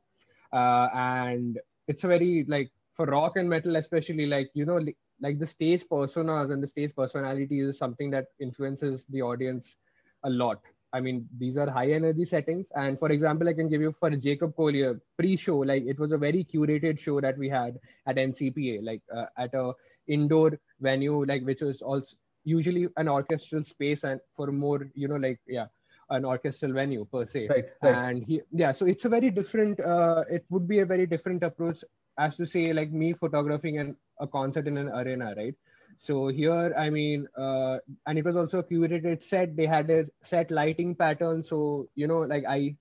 [0.52, 5.40] Uh, and it's very like for rock and metal especially like you know li- like
[5.40, 9.78] the stage personas and the stage personality is something that influences the audience
[10.24, 10.62] a lot.
[10.94, 12.68] I mean these are high energy settings.
[12.76, 16.18] And for example i can give you for jacob collier pre-show like it was a
[16.18, 19.74] very curated show that we had at ncpa like uh, at a
[20.08, 25.16] indoor venue like which was also usually an orchestral space and for more you know
[25.16, 25.68] like yeah
[26.10, 27.48] an orchestral venue per se.
[27.50, 27.96] Right, right.
[27.96, 31.44] and he yeah so it's a very different uh, it would be a very different
[31.44, 31.84] approach
[32.18, 35.56] as to say like me photographing an, a concert in an arena right?
[35.98, 37.78] So here i mean uh,
[38.08, 39.56] and it was also a curated set.
[39.56, 41.44] They had a set lighting pattern.
[41.44, 42.76] So you know like i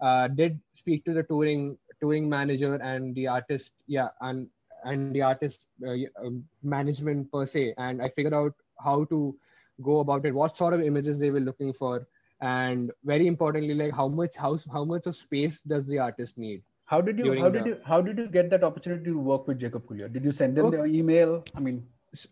[0.00, 4.48] uh, did speak to the touring touring manager and the artist yeah and
[4.84, 7.74] and the artist uh, um, management per se.
[7.78, 9.36] And i figured out how to
[9.82, 12.06] go about it what sort of images they were looking for
[12.40, 16.62] and very importantly like how much how, how much of space does the artist need
[16.90, 19.46] How did you how did the- you how did you get that opportunity to work
[19.48, 20.08] with Jacob Collier?
[20.16, 20.76] Did you send them Okay.
[20.82, 21.32] the email?
[21.54, 21.78] I mean,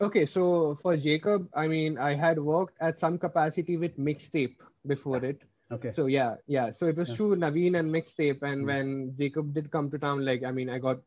[0.07, 0.43] okay so
[0.83, 4.55] for jacob i mean i had worked at some capacity with mixtape
[4.93, 5.43] before it
[5.77, 5.91] okay.
[5.99, 7.17] so yeah yeah so it was Yeah.
[7.17, 8.71] through naveen and mixtape and Mm.
[8.73, 11.03] when jacob did come to town like i mean i got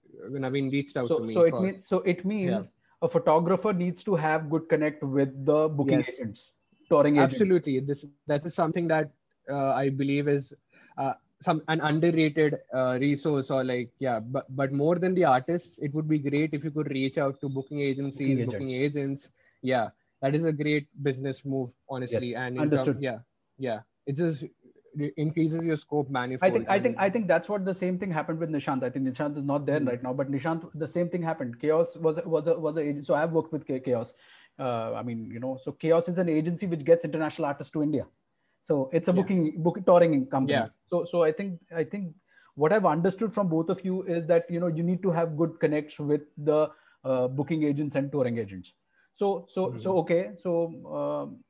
[0.45, 2.69] naveen reached out so to me so it for- means so it means
[3.01, 6.07] a photographer needs to have good connect with the booking Yes.
[6.07, 6.51] agents,
[6.89, 7.55] touring agents.
[7.55, 8.93] absolutely this that is something that
[9.33, 10.53] uh, i believe is
[10.97, 15.77] uh, some an underrated uh, resource or like yeah but but more than the artists
[15.79, 19.29] it would be great if you could reach out to booking agencies Booking booking, agents
[19.62, 19.89] yeah
[20.21, 22.99] that is a great business move honestly Yes, and term- understood.
[22.99, 23.19] yeah
[23.57, 24.45] yeah it's just
[25.17, 26.52] increases your scope manifold.
[26.52, 28.84] I think I think I think that's what the same thing happened with Nishant.
[28.84, 29.88] I think Nishant is not there Mm.
[29.88, 31.60] right now, but Nishant, the same thing happened.
[31.60, 33.02] Chaos was was a was a.
[33.02, 34.13] So I've worked with Chaos.
[34.60, 37.84] Uh, I mean, you know, so Chaos is an agency which gets international artists to
[37.84, 38.06] India.
[38.63, 39.21] So it's a Yeah.
[39.21, 40.54] booking book touring company.
[40.54, 40.67] Yeah.
[40.88, 42.13] So so I think I think
[42.56, 45.38] what I've understood from both of you is that you know you need to have
[45.38, 46.69] good connects with the
[47.04, 48.73] uh, booking agents and touring agents.
[49.15, 49.82] So so Mhm.
[49.82, 50.21] so okay.
[50.43, 50.56] So
[51.02, 51.43] um,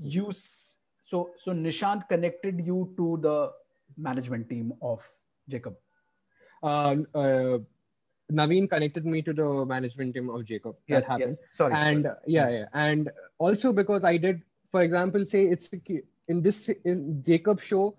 [0.00, 0.32] you
[1.10, 3.36] so so Nishant connected you to the
[4.08, 5.06] management team of
[5.48, 5.76] Jacob.
[6.62, 7.58] um, uh,
[8.32, 10.76] Naveen connected me to the management team of Jacob.
[10.88, 11.36] That Yes, happened.
[11.40, 11.56] yes.
[11.60, 11.74] Sorry.
[11.74, 12.14] and sorry.
[12.16, 15.70] uh, yeah, yeah, and also because I did, for example, say it's
[16.28, 17.96] in this in Jacob show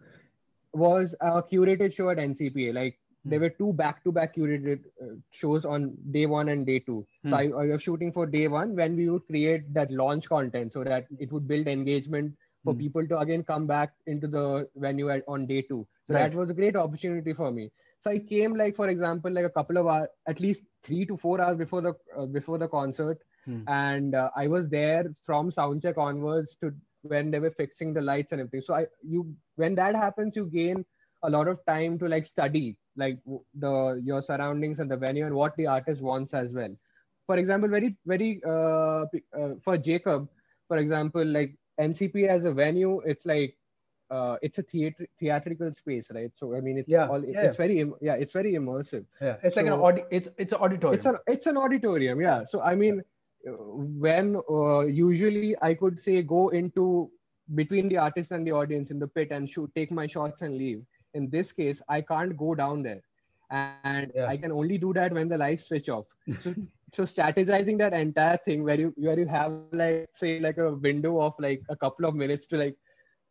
[0.73, 2.73] was a curated show at NCPA.
[2.73, 3.43] Like there Hmm.
[3.45, 7.05] were two back-to-back curated uh, shows on day one and day two.
[7.23, 7.29] Hmm.
[7.31, 10.73] So I, I was shooting for day one when we would create that launch content
[10.73, 12.81] so that it would build engagement for Hmm.
[12.81, 15.87] people to again come back into the venue at, on day two.
[16.07, 16.31] So Right.
[16.31, 17.71] that was a great opportunity for me.
[18.01, 21.17] So I came like, for example, like a couple of hours, at least three to
[21.17, 23.65] four hours before the uh, before the concert, Hmm.
[23.67, 26.71] and uh, I was there from soundcheck onwards to
[27.03, 28.61] when they were fixing the lights and everything.
[28.61, 30.85] So I you when that happens, you gain
[31.23, 33.19] a lot of time to like study like
[33.53, 36.75] the your surroundings and the venue and what the artist wants as well.
[37.27, 39.05] For example, very very uh,
[39.37, 40.29] uh, for Jacob,
[40.67, 43.55] for example, like NCP as a venue, it's like
[44.09, 46.31] uh, it's a theater theatrical space, right?
[46.35, 49.05] So I mean, it's Yeah, all yeah, it's very yeah, it's very immersive.
[49.21, 50.95] yeah, it's like an so- audi- It's it's an auditorium.
[50.97, 52.43] It's an it's an auditorium, yeah.
[52.45, 53.01] So I mean,
[53.47, 57.09] uh, when uh, usually I could say go into
[57.55, 60.57] between the artist and the audience in the pit and shoot, take my shots and
[60.57, 60.83] leave.
[61.13, 63.01] In this case, I can't go down there,
[63.51, 64.27] and Yeah.
[64.27, 66.05] I can only do that when the lights switch off.
[66.39, 66.53] So
[66.93, 71.21] so strategizing that entire thing where you where you have like say like a window
[71.21, 72.75] of like a couple of minutes to like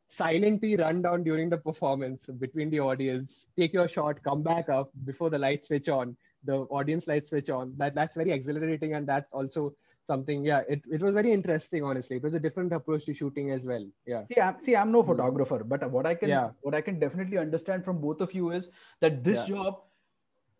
[0.08, 4.90] silently run down during the performance between the audience, take your shot, come back up
[5.04, 7.72] before the lights switch on, the audience lights switch on.
[7.76, 10.44] That that's very exhilarating and that's also something.
[10.44, 11.84] Yeah, it, it was very interesting.
[11.84, 13.86] Honestly, it was a different approach to shooting as well.
[14.06, 15.10] Yeah, See, I'm see, I'm no hmm.
[15.10, 16.50] photographer, but what I can Yeah.
[16.62, 18.68] what I can definitely understand from both of you is
[19.00, 19.46] that this Yeah.
[19.54, 19.82] job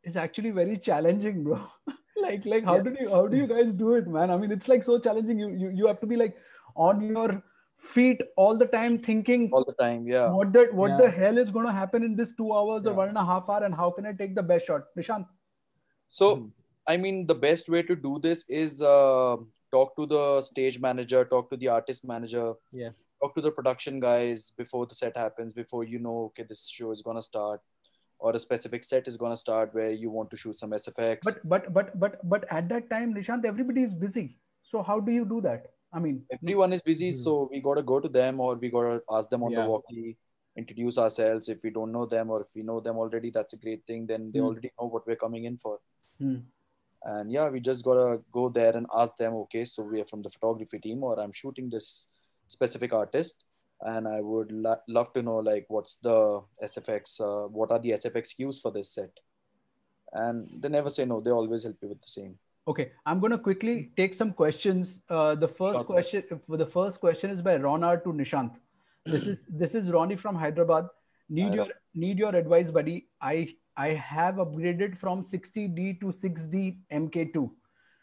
[0.04, 1.60] is actually very challenging, bro.
[2.16, 2.82] like like how Yeah.
[2.82, 4.30] do you how do you guys do it, man?
[4.30, 5.38] I mean, it's like so challenging.
[5.38, 6.36] You you you have to be like
[6.74, 7.42] on your
[7.76, 10.06] feet all the time, thinking all the time.
[10.06, 10.30] Yeah.
[10.30, 13.08] what the what the hell is going to happen in this two hours or one
[13.08, 15.26] and a half hour, and how can I take the best shot, Nishant?
[16.08, 16.50] So, Mhm.
[16.86, 19.36] I mean, the best way to do this is uh,
[19.72, 22.90] talk to the stage manager, talk to the artist manager, yeah
[23.22, 26.90] talk to the production guys before the set happens, before you know, okay, this show
[26.90, 27.60] is gonna start,
[28.20, 31.18] or a specific set is gonna start where you want to shoot some SFX.
[31.24, 34.38] But but but but but at that time, Nishant, everybody is busy.
[34.62, 35.70] So how do you do that?
[35.92, 37.22] I mean, everyone is busy, Mhm.
[37.26, 39.62] so we gotta go to them or we gotta ask them on Yeah.
[39.64, 40.16] the walkie.
[40.60, 41.48] introduce ourselves.
[41.52, 44.06] If we don't know them or if we know them already, that's a great thing.
[44.08, 44.46] Then they Hmm.
[44.46, 45.74] already know what we're coming in for.
[46.18, 46.38] Hmm.
[47.10, 50.22] And yeah, we just gotta go there and ask them, okay, so we are from
[50.24, 52.08] the photography team, or I'm shooting this
[52.48, 53.44] specific artist,
[53.82, 57.90] and I would lo- love to know like what's the SFX, uh, what are the
[57.90, 59.10] SFX cues for this set,
[60.12, 61.20] and they never say no.
[61.20, 62.38] They always help you with the same.
[62.68, 65.00] Okay, I'm going to quickly take some questions.
[65.08, 65.86] Uh, the first Okay.
[65.86, 68.52] question, the first question is by Ronar to Nishant.
[69.06, 70.88] This is this is Ronnie from Hyderabad.
[71.30, 73.08] Need Hi, your need your advice, buddy.
[73.20, 77.50] I I have upgraded from 60D to 6D MK2.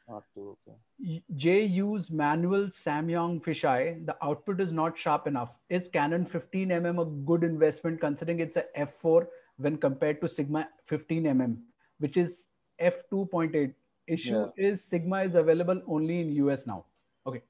[0.10, 0.78] Not too, okay.
[1.00, 4.06] Y- J use manual Samyang fisheye.
[4.06, 5.50] The output is not sharp enough.
[5.70, 11.58] Is Canon 15mm a good investment considering it's a f4 when compared to Sigma 15mm,
[12.00, 12.46] which is
[12.80, 13.74] f2.8?
[14.08, 16.86] Issue is Sigma is available only in US now.
[17.26, 17.41] Okay.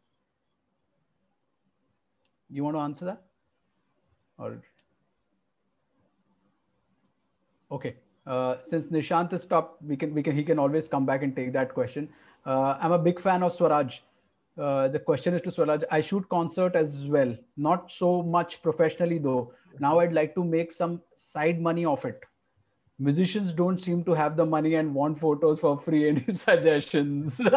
[2.50, 3.22] You want to answer that?
[4.40, 4.60] Or
[7.72, 7.96] okay.
[8.26, 11.36] Uh, since Nishant has stopped, we can we can he can always come back and
[11.36, 12.10] take that question.
[12.48, 14.00] Uh, I'm a big fan of Swaraj.
[14.58, 15.84] Uh, the question is to Swaraj.
[15.92, 19.52] I shoot concert as well, not so much professionally though.
[19.80, 22.24] Now I'd like to make some side money off it.
[22.98, 26.08] Musicians don't seem to have the money and want photos for free.
[26.14, 27.38] Any suggestions?
[27.40, 27.54] nailed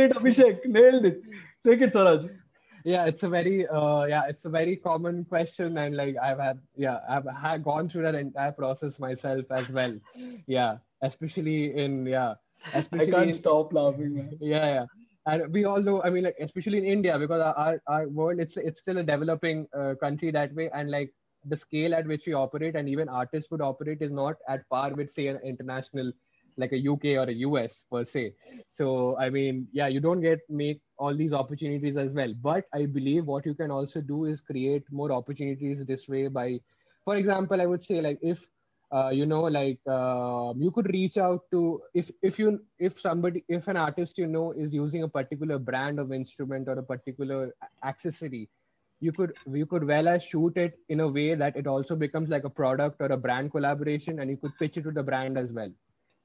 [0.00, 0.64] it, Abhishek.
[0.64, 1.20] Nailed it.
[1.66, 2.26] Take it, Swaraj.
[2.84, 6.58] yeah it's a very uh, yeah it's a very common question and like i've had
[6.76, 9.94] yeah i've had gone through that entire process myself as well
[10.46, 12.34] yeah especially in yeah
[12.74, 14.38] I can't in, stop laughing, man.
[14.40, 14.86] yeah yeah.
[15.26, 18.40] And we all know i mean like especially in india because our our, our world
[18.40, 20.70] it's it's still a developing uh, country that way.
[20.72, 21.12] And like
[21.44, 24.94] the scale at which we operate and even artists would operate is not at par
[24.94, 26.12] with say an international
[26.56, 28.34] like a uk or a us per se.
[28.72, 32.34] So i mean yeah you don't get make all these opportunities as well.
[32.42, 36.58] But i believe what you can also do is create more opportunities this way by
[37.04, 38.48] for example i would say like if
[38.92, 43.44] uh, you know like uh, you could reach out to if if you if somebody
[43.48, 47.52] if an artist you know is using a particular brand of instrument or a particular
[47.84, 48.48] accessory
[49.00, 52.28] you could you could well as shoot it in a way that it also becomes
[52.28, 55.38] like a product or a brand collaboration and you could pitch it to the brand
[55.38, 55.70] as well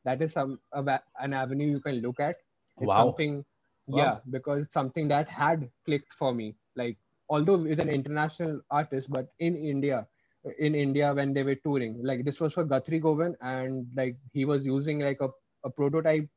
[0.05, 2.35] that is some an avenue you can look at
[2.79, 2.95] it's Wow.
[2.95, 3.43] something
[3.87, 4.01] Wow.
[4.01, 6.97] yeah because it's something that had clicked for me like
[7.29, 10.07] although it's an international artist but in india
[10.59, 12.01] in india when they were touring.
[12.03, 15.29] Like this was for guthrie govan and like he was using like a,
[15.63, 16.27] a prototype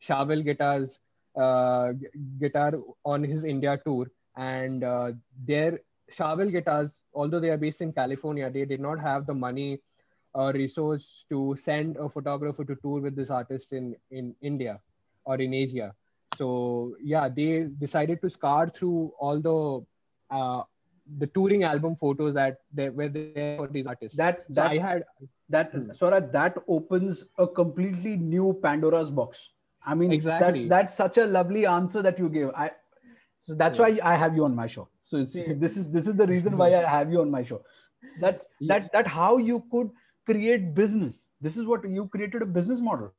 [0.00, 1.00] Charvel guitars
[1.36, 2.72] uh, gu- guitar
[3.04, 4.06] on his india tour.
[4.36, 5.12] And uh,
[5.46, 5.80] their
[6.12, 9.80] Charvel guitars although they are based in california they did not have the money
[10.34, 14.80] or resource to send a photographer to tour with this artist in in india
[15.24, 15.94] or in asia.
[16.36, 19.56] So yeah they decided to scour through all the
[20.34, 20.62] uh,
[21.18, 24.78] the touring album photos that they were there for these artists That so that i
[24.78, 25.04] had
[25.48, 25.92] that Hmm.
[25.92, 29.52] Swaraj, that opens a completely new Pandora's box.
[29.84, 30.64] I mean, that's Exactly.
[30.66, 32.48] that's such a lovely answer that you gave.
[32.56, 32.70] I
[33.42, 34.88] so that's why I have you on my show.
[35.02, 37.44] So you see, this is this is the reason why I have you on my
[37.44, 37.62] show.
[38.20, 38.80] That's Yeah.
[38.80, 39.90] that that how you could
[40.32, 41.28] create business.
[41.40, 43.14] This is what you created a business model.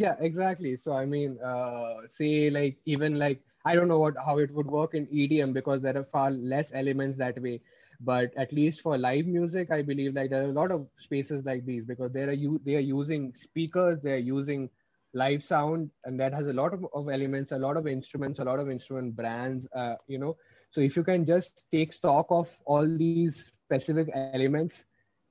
[0.00, 4.38] yeah exactly so i mean uh, say like even like i don't know what how
[4.38, 7.60] it would work in edm because there are far less elements that way.
[8.00, 11.44] But at least for live music i believe like there are a lot of spaces
[11.44, 14.68] like these because they are they are using speakers they are using
[15.14, 18.44] live sound and that has a lot of, of elements a lot of instruments a
[18.44, 20.36] lot of instrument brands uh, you know.
[20.70, 24.84] So if you can just take stock of all these specific elements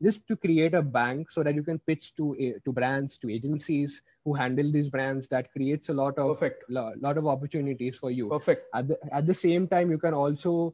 [0.04, 2.26] just to create a bank so that you can pitch to
[2.66, 6.64] to brands to agencies who handle these brands that creates a lot of Perfect.
[6.70, 8.66] lo- lot of opportunities for you Perfect.
[8.76, 10.74] at the at the same time you can also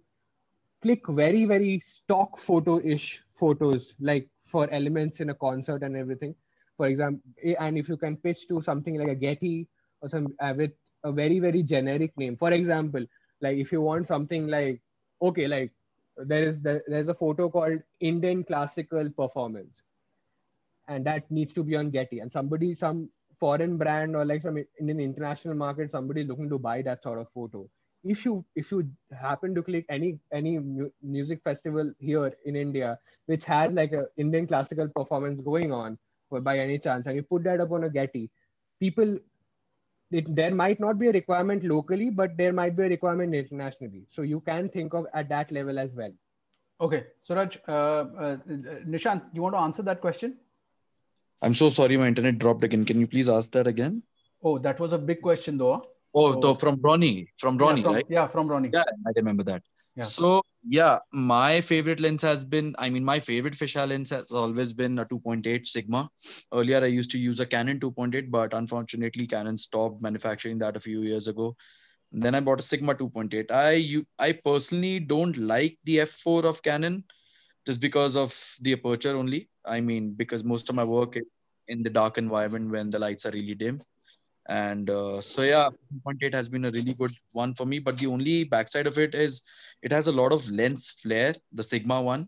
[0.81, 6.35] click very very stock photo ish photos like for elements in a concert and everything
[6.77, 9.67] for example eh, and if you can pitch to something like a getty
[10.01, 10.71] or some uh, with
[11.03, 13.05] a very very generic name for example
[13.41, 14.81] like if you want something like
[15.21, 15.71] okay like
[16.25, 19.83] there is there, there's a photo called indian classical performance.
[20.87, 22.19] And that needs to be on getty.
[22.19, 23.09] And somebody some
[23.39, 27.19] foreign brand or like some in an international market somebody looking to buy that sort
[27.19, 27.69] of photo.
[28.03, 32.97] If you if you happen to click any any mu- music festival here in india
[33.25, 35.97] which has like a indian classical performance going on
[36.43, 38.29] by any chance and you put that up on a getty
[38.79, 39.17] people
[40.11, 44.03] it, there might not be a requirement locally but there might be a requirement internationally
[44.11, 46.11] so you can think of at that level as well
[46.81, 48.37] Okay, Suraj, uh, uh,
[48.87, 50.37] Nishant, you want to answer that question?
[51.41, 52.85] I'm so sorry, my internet dropped again.
[52.85, 54.01] Can you please ask that again?
[54.41, 55.83] Oh, that was a big question, though.
[56.13, 58.05] Oh, So- so from Ronnie, from Ronnie, yeah, from, right?
[58.09, 58.69] Yeah, from Ronnie.
[58.71, 59.61] Yeah, I remember that.
[59.95, 60.03] Yeah.
[60.03, 64.73] So yeah, my favorite lens has been, I mean, my favorite fisheye lens has always
[64.73, 66.09] been a 2.8 Sigma.
[66.53, 70.79] Earlier, I used to use a Canon 2.8, but unfortunately, Canon stopped manufacturing that a
[70.79, 71.55] few years ago.
[72.11, 73.51] And then I bought a Sigma 2.8.
[73.51, 77.05] I you, I personally don't like the f4 of Canon
[77.65, 79.49] just because of the aperture only.
[79.65, 81.23] I mean, because most of my work is
[81.67, 83.79] in the dark environment when the lights are really dim.
[84.49, 85.69] And uh, so, yeah,
[86.07, 87.77] 2.8 has been a really good one for me.
[87.77, 89.43] But the only backside of it is
[89.83, 92.27] it has a lot of lens flare, the Sigma one.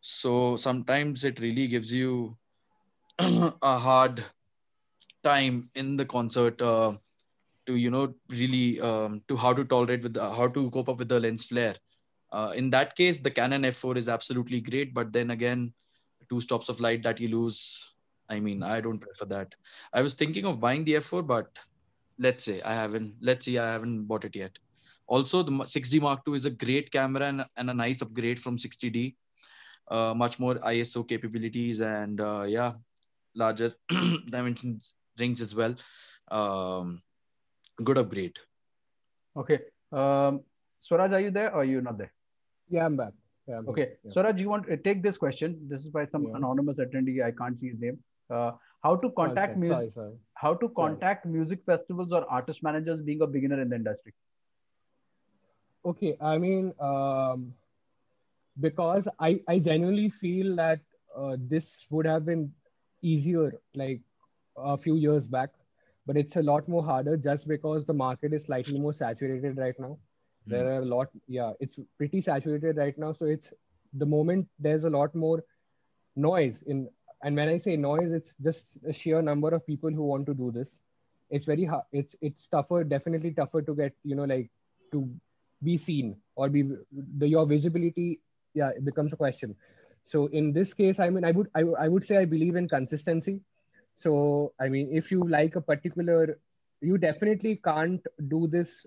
[0.00, 2.36] So sometimes it really gives you
[3.18, 4.24] a hard
[5.24, 6.92] time in the concert uh,
[7.66, 10.98] to, you know, really um, to how to tolerate with the, how to cope up
[10.98, 11.74] with the lens flare.
[12.30, 14.94] Uh, in that case, the Canon F4 is absolutely great.
[14.94, 15.72] But then again,
[16.30, 17.94] two stops of light that you lose
[18.28, 19.54] I mean, I don't prefer that.
[19.92, 21.46] I was thinking of buying the F4, but
[22.18, 23.14] let's say I haven't.
[23.20, 24.52] Let's see, I haven't bought it yet.
[25.06, 28.58] Also, the 6D Mark II is a great camera and, and a nice upgrade from
[28.58, 29.14] 60D.
[29.90, 32.74] Uh, much more ISO capabilities and uh, yeah,
[33.34, 33.72] larger
[34.30, 35.74] dimensions rings as well.
[36.30, 37.00] Um,
[37.82, 38.36] good upgrade.
[39.34, 39.60] Okay.
[39.90, 40.42] Um,
[40.80, 42.12] Swaraj, are you there or are you not there?
[42.68, 43.14] Yeah, I'm back.
[43.46, 43.92] Yeah, I'm okay.
[44.04, 44.12] Yeah.
[44.12, 45.58] Swaraj, you want to take this question?
[45.70, 46.36] This is by some yeah.
[46.36, 47.24] anonymous attendee.
[47.24, 47.98] I can't see his name
[48.30, 48.52] uh,
[48.82, 50.14] how to contact music sorry, sorry.
[50.34, 51.34] how to contact sorry.
[51.34, 54.14] music festivals or artist managers being a beginner in the industry
[55.84, 57.52] okay i mean um,
[58.60, 60.80] because i i genuinely feel that
[61.16, 62.52] uh, this would have been
[63.02, 64.00] easier like
[64.56, 65.50] a few years back
[66.06, 69.78] but it's a lot more harder just because the market is slightly more saturated right
[69.78, 70.50] now mm.
[70.52, 73.52] there are a lot yeah it's pretty saturated right now so it's
[73.94, 75.42] the moment there's a lot more
[76.16, 76.88] noise in
[77.22, 80.34] and when i say noise it's just a sheer number of people who want to
[80.34, 80.68] do this.
[81.30, 84.50] It's very hard it's it's tougher definitely tougher to get you know like
[84.92, 85.08] to
[85.62, 86.62] be seen or be
[87.18, 88.20] the your visibility
[88.54, 89.54] yeah it becomes a question.
[90.04, 92.68] So in this case i mean i would I, I would say i believe in
[92.68, 93.40] consistency.
[93.96, 96.38] So i mean if you like a particular
[96.80, 98.86] you definitely can't do this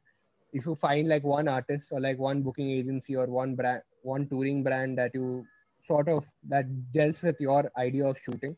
[0.53, 4.29] if you find like one artist or like one booking agency or one brand one
[4.29, 5.47] touring brand that you
[5.87, 8.57] sort of that gels with your idea of shooting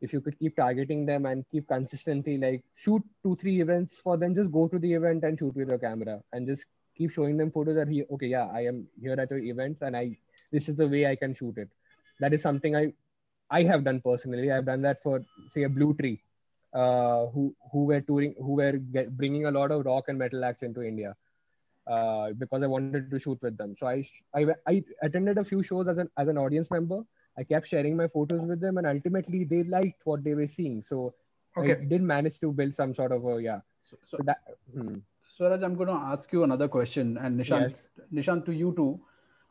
[0.00, 4.16] if you could keep targeting them and keep consistently like shoot two three events for
[4.16, 6.64] them just go to the event and shoot with your camera and just
[6.96, 9.96] keep showing them photos that he okay yeah i am here at your events and
[9.96, 10.10] i
[10.52, 11.68] this is the way i can shoot it.
[12.20, 12.92] That is something i
[13.50, 14.50] i have done personally.
[14.50, 15.24] I've done that for
[15.54, 16.20] say a blue tree
[16.76, 20.44] uh, who who were touring, who were get, bringing a lot of rock and metal
[20.44, 21.16] acts into India.
[21.86, 23.76] Uh, because I wanted to shoot with them.
[23.78, 24.04] So I,
[24.34, 27.02] I, I attended a few shows as an as an audience member.
[27.38, 30.82] I kept sharing my photos with them, and ultimately they liked what they were seeing.
[30.88, 31.14] So
[31.56, 31.72] okay.
[31.72, 33.60] I did manage to build some sort of a yeah.
[33.88, 34.38] So, so, so that.
[34.74, 34.96] Hmm.
[35.36, 37.90] Swaraj, I'm going to ask you another question, and Nishant, yes.
[38.12, 39.00] Nishant, to you too.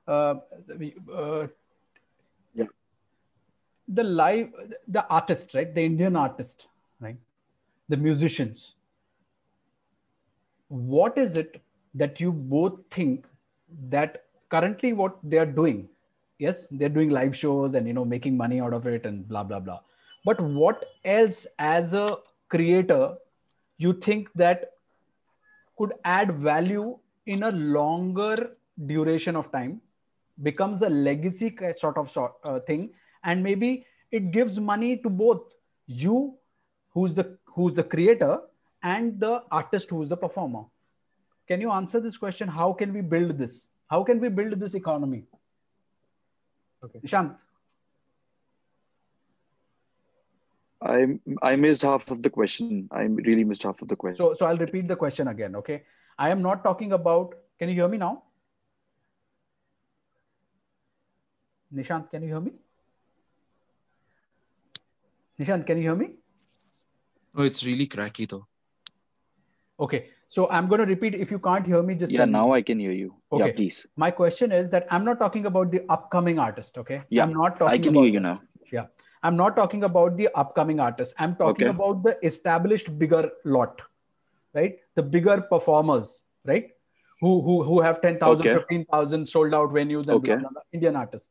[0.08, 0.36] Uh,
[1.16, 1.48] uh,
[2.56, 2.66] yeah.
[3.88, 4.50] The live,
[4.88, 5.72] the artist, right?
[5.74, 6.75] The Indian artist right?
[7.90, 8.74] The musicians.
[10.68, 11.62] What is it
[11.94, 13.28] that you both think
[13.90, 15.88] that currently what they are doing?
[16.40, 19.44] Yes, they're doing live shows and you know making money out of it and blah
[19.44, 19.80] blah blah.
[20.26, 22.18] But what else as a
[22.50, 23.16] creator
[23.78, 24.72] you think that
[25.78, 28.54] could add value in a longer
[28.86, 29.82] duration of time
[30.44, 32.90] becomes a legacy sort of sort, uh, thing
[33.24, 35.42] and maybe it gives money to both
[35.88, 36.36] you
[36.92, 38.34] who's the who's the creator
[38.84, 40.64] and the artist who's the performer
[41.48, 43.58] can you answer this question how can we build this
[43.96, 45.24] how can we build this economy
[46.84, 47.36] okay shant
[50.82, 52.88] I I missed half of the question.
[52.92, 54.18] I really missed half of the question.
[54.18, 55.56] So so I'll repeat the question again.
[55.56, 55.84] Okay,
[56.18, 57.34] I am not talking about.
[57.60, 58.24] Can you hear me now?
[61.74, 62.52] Nishant, can you hear me?
[65.40, 66.12] Nishant, can you hear me?
[67.36, 68.48] Oh, it's really cracky though.
[69.80, 70.10] Okay.
[70.28, 71.14] So I'm going to repeat.
[71.14, 72.26] If you can't hear me, just yeah.
[72.26, 72.54] Now me.
[72.54, 73.16] I can hear you.
[73.32, 73.48] Okay.
[73.48, 73.88] Yeah, please.
[73.96, 76.78] My question is that I'm not talking about the upcoming artist.
[76.78, 77.02] Okay.
[77.10, 77.24] Yeah.
[77.24, 77.74] I'm not talking.
[77.74, 78.42] I can hear you now.
[78.72, 78.86] Yeah.
[79.24, 81.14] I'm not talking about the upcoming artist.
[81.18, 81.76] I'm talking okay.
[81.76, 83.82] about the established bigger lot,
[84.54, 84.78] right?
[84.96, 86.70] The bigger performers, right?
[87.22, 88.54] Who who who have 10,000, okay.
[88.54, 90.28] 15,000 sold out venues and okay.
[90.28, 91.30] blah, blah, blah, Indian artists.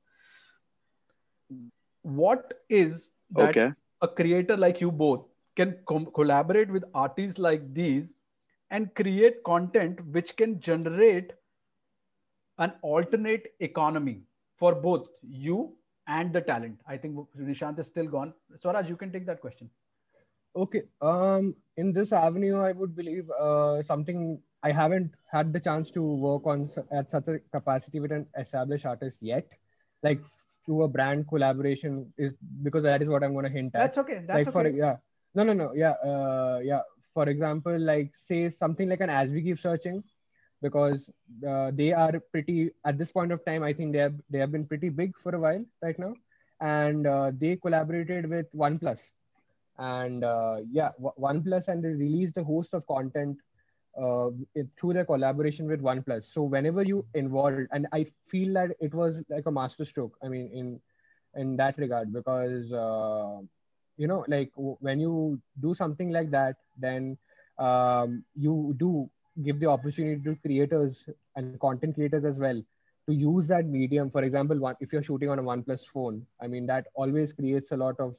[2.02, 3.72] What is that okay.
[4.02, 5.26] a creator like you both
[5.56, 8.16] can com- collaborate with artists like these
[8.70, 11.32] and create content which can generate
[12.58, 14.22] an alternate economy
[14.58, 15.74] for both you
[16.06, 16.80] and the talent.
[16.86, 18.34] I think Nishant is still gone.
[18.60, 19.70] Swaraj, you can take that question.
[20.56, 20.82] Okay.
[21.00, 26.02] Um, in this avenue, I would believe uh, something I haven't had the chance to
[26.02, 29.46] work on at such a capacity with an established artist yet.
[30.02, 30.20] Like
[30.64, 33.80] through a brand collaboration is because that is what I'm going to hint at.
[33.80, 34.22] That's okay.
[34.26, 34.70] That's like okay.
[34.70, 34.96] For, yeah.
[35.34, 35.72] No, no, no.
[35.74, 35.92] Yeah.
[36.04, 36.82] Uh, yeah.
[37.14, 40.02] For example, like say something like an as we keep searching,
[40.62, 41.10] because
[41.46, 43.62] uh, they are pretty at this point of time.
[43.62, 46.14] I think they have they have been pretty big for a while right now,
[46.60, 49.00] and uh, they collaborated with OnePlus
[49.78, 53.38] and uh, yeah oneplus and they released a host of content
[54.00, 54.30] uh,
[54.78, 59.20] through their collaboration with oneplus so whenever you involved and i feel that it was
[59.28, 60.80] like a masterstroke i mean in
[61.34, 63.40] in that regard because uh,
[63.96, 67.16] you know like when you do something like that then
[67.58, 69.08] um, you do
[69.44, 72.60] give the opportunity to creators and content creators as well
[73.06, 74.10] to use that medium.
[74.10, 77.72] For example one if you're shooting on a oneplus phone i mean that always creates
[77.72, 78.16] a lot of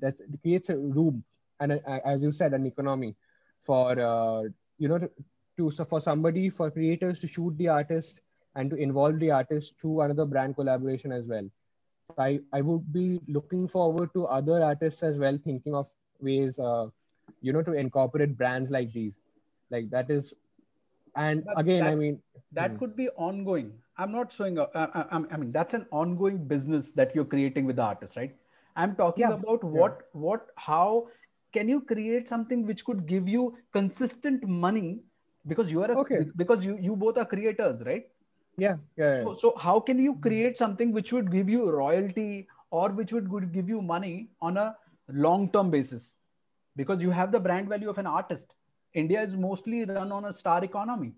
[0.00, 1.24] that creates a room
[1.60, 3.14] and a, as you said an economy
[3.64, 4.42] for uh,
[4.78, 5.10] you know to,
[5.56, 8.20] to so for somebody for creators to shoot the artist
[8.54, 11.48] and to involve the artist through another brand collaboration as well
[12.08, 15.88] so i i would be looking forward to other artists as well thinking of
[16.20, 16.86] ways uh,
[17.42, 19.14] you know to incorporate brands like these
[19.70, 20.32] like that is
[21.16, 22.18] and but again that, i mean
[22.52, 22.78] that hmm.
[22.78, 26.90] could be ongoing i'm not showing up I, I, I mean that's an ongoing business
[26.92, 28.34] that you're creating with the artist right
[28.76, 29.34] i'm talking yeah.
[29.34, 30.20] about what yeah.
[30.20, 31.08] what how
[31.52, 35.00] can you create something which could give you consistent money
[35.46, 36.20] because you are a, okay.
[36.36, 38.08] because you you both are creators right
[38.56, 39.22] yeah yeah, yeah.
[39.24, 43.52] So, so how can you create something which would give you royalty or which would,
[43.52, 44.76] give you money on a
[45.08, 46.14] long term basis
[46.74, 48.54] because you have the brand value of an artist
[48.92, 51.12] india is mostly run on a star economy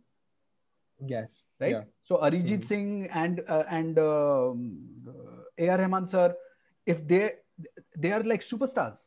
[1.07, 1.29] yes
[1.61, 1.85] right yeah.
[2.05, 2.63] so arijit mm-hmm.
[2.63, 4.79] singh and uh, and um,
[5.09, 6.27] uh, ar rahman sir
[6.87, 7.23] if they
[7.97, 8.99] they are like superstars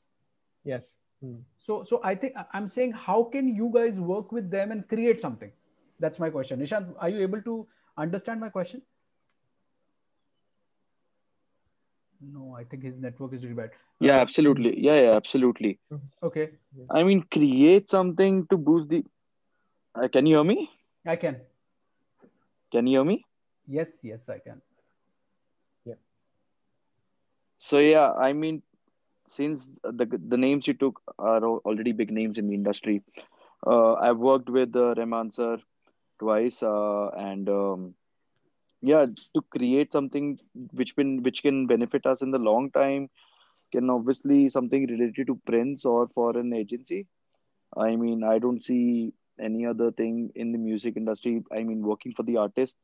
[0.72, 1.38] yes hmm.
[1.66, 5.22] so so i think i'm saying how can you guys work with them and create
[5.28, 5.54] something
[6.00, 7.56] that's my question nishant are you able to
[8.02, 8.82] understand my question?
[12.34, 13.72] No i think his network is really bad.
[14.00, 14.74] Yeah uh, absolutely.
[14.88, 15.80] Yeah yeah absolutely.
[16.24, 16.50] Okay.
[16.90, 19.04] I mean create something to boost the
[19.96, 20.70] uh, can you hear me?
[21.06, 21.42] I can.
[22.72, 23.26] Can you hear me?
[23.68, 24.62] Yes yes i can.
[25.86, 25.96] Yeah.
[27.58, 28.62] so yeah i mean
[29.36, 32.96] since the the names you took are already big names in the industry
[33.68, 35.58] uh, i've worked with uh, Rahman sir
[36.22, 37.94] twice uh, and um,
[38.82, 39.06] yeah
[39.36, 40.28] to create something
[40.80, 43.10] which can which can benefit us in the long time
[43.72, 47.08] can obviously something related to prints or for an agency.
[47.76, 51.44] I mean i don't see any other thing in the music industry.
[51.52, 52.76] I mean working for the artist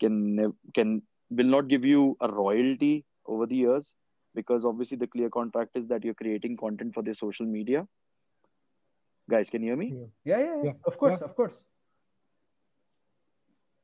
[0.00, 3.92] can can will not give you a royalty over the years
[4.34, 7.86] because obviously the clear contract is that you're creating content for their social media.
[9.30, 9.94] Guys can you hear me?
[9.94, 10.72] Yeah yeah, yeah, yeah.
[10.84, 11.24] of course yeah.
[11.24, 11.62] of course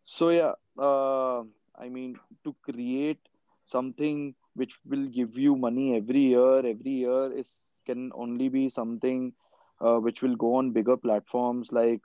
[0.02, 1.42] so yeah uh,
[1.78, 3.20] i mean to create
[3.64, 7.52] something which will give you money every year every year is
[7.86, 9.32] can only be something
[9.80, 12.00] uh, which will go on bigger platforms like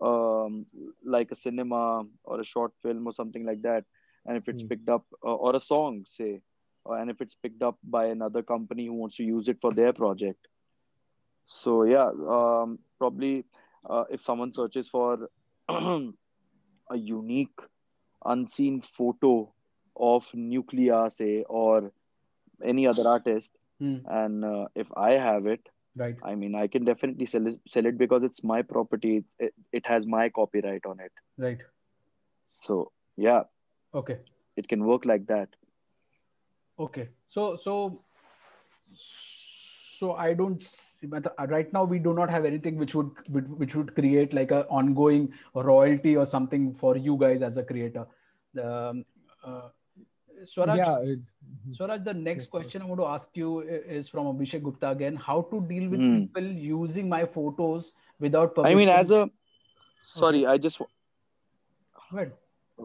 [0.00, 0.66] um,
[1.04, 3.84] like a cinema or a short film or something like that
[4.26, 4.68] and if it's mm.
[4.70, 6.40] picked up uh, or a song say
[6.88, 9.72] uh, and if it's picked up by another company who wants to use it for
[9.72, 10.48] their project
[11.46, 13.44] so yeah um, probably
[13.88, 15.28] uh, if someone searches for
[16.92, 17.66] a unique
[18.24, 19.52] unseen photo
[19.96, 21.92] of Nucleya say or
[22.72, 23.50] any other artist.
[23.82, 23.94] Hmm.
[24.16, 25.68] and uh, if i have it
[26.00, 26.18] right.
[26.30, 29.24] I mean i can definitely sell it, sell it because it's my property.
[29.46, 31.10] It, it has my copyright on it.
[31.46, 31.64] Right.
[32.60, 33.42] So yeah.
[34.02, 34.18] Okay.
[34.56, 35.48] It can work like that.
[36.78, 37.08] Okay.
[37.26, 37.74] So so
[40.02, 40.64] so I don't.
[41.50, 43.10] Right now, we do not have anything which would
[43.62, 45.28] which would create like a ongoing
[45.68, 48.04] royalty or something for you guys as a creator.
[48.64, 49.04] Um,
[49.44, 49.68] uh,
[50.52, 51.14] Swaraj, yeah.
[51.78, 53.60] Swaraj, the next question I want to ask you
[53.98, 55.22] is from Abhishek Gupta again.
[55.28, 56.20] How to deal with hmm.
[56.20, 58.76] people using my photos without permission?
[58.76, 59.24] I mean, as a
[60.02, 60.54] sorry, okay.
[60.54, 60.80] I just
[62.12, 62.32] good.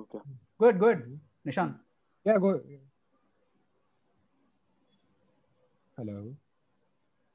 [0.01, 0.25] Okay.
[0.59, 1.19] Good, good.
[1.47, 1.79] Nishan.
[2.23, 2.59] Yeah, go.
[5.97, 6.35] Hello.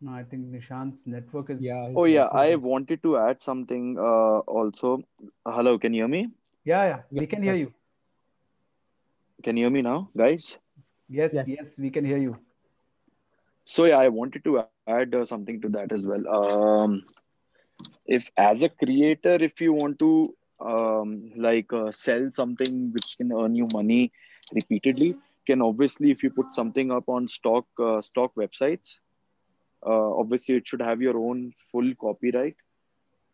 [0.03, 1.63] No, I think Nishant's network is.
[1.63, 1.89] Yeah.
[1.95, 5.03] Oh yeah, I wanted to add something uh, also.
[5.47, 6.29] Hello, can you hear me?
[6.65, 7.73] Yeah, yeah, we can hear you.
[9.45, 10.59] Can you hear me now, guys?
[11.09, 12.37] Yes, yes, yes we can hear you.
[13.65, 16.27] So yeah, I wanted to add uh, something to that as well.
[16.29, 16.81] Um,
[18.07, 23.33] if as a creator, if you want to um, like uh, sell something which can
[23.33, 24.13] earn you money
[24.53, 25.15] repeatedly,
[25.47, 28.99] can obviously if you put something up on stock uh, stock websites
[29.87, 32.57] uh, obviously it should have your own full copyright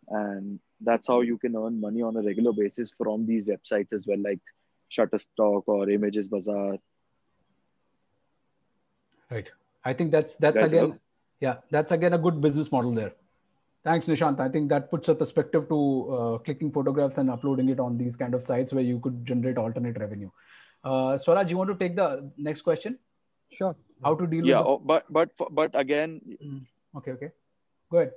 [0.09, 4.07] and that's how you can earn money on a regular basis from these websites as
[4.07, 4.41] well like
[4.91, 6.77] shutterstock or images bazaar.
[9.31, 9.49] Right.
[9.85, 10.99] I think that's that's Guys, again hello?
[11.41, 13.13] yeah that's again a good business model there.
[13.85, 14.41] Thanks nishant.
[14.41, 18.17] I think that puts a perspective to uh, clicking photographs and uploading it on these
[18.17, 20.31] kind of sites where you could generate alternate revenue.
[20.85, 22.99] Uh, swaraj you want to take the next question?
[23.53, 23.77] Sure.
[24.05, 26.63] How to deal yeah with oh, but but but again the...
[26.97, 27.31] okay okay.
[27.91, 28.13] Go ahead.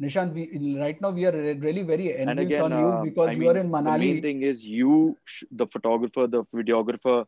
[0.00, 3.32] Nishant, we, right now we are really very envious again on you uh, because I
[3.32, 3.92] you mean, are in Manali.
[3.92, 5.16] the main thing is you
[5.50, 7.24] the photographer the videographer.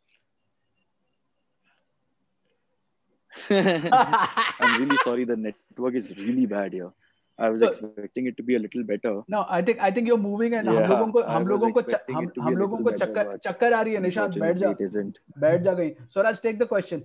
[3.50, 6.92] I'm really sorry the network is really bad here
[7.39, 10.09] i was So- expecting it to be a little better No, I think I think
[10.11, 12.27] you're moving and हम Yeah, लोगों को I हम was लोगों को च- expecting हम
[12.27, 13.99] it to be हम a लोगों little को better, चक्कर but चक्कर आ रही है
[14.07, 17.03] निशांत बैठ जा unfortunately it isn't बैठ जा गई Swaraj take the question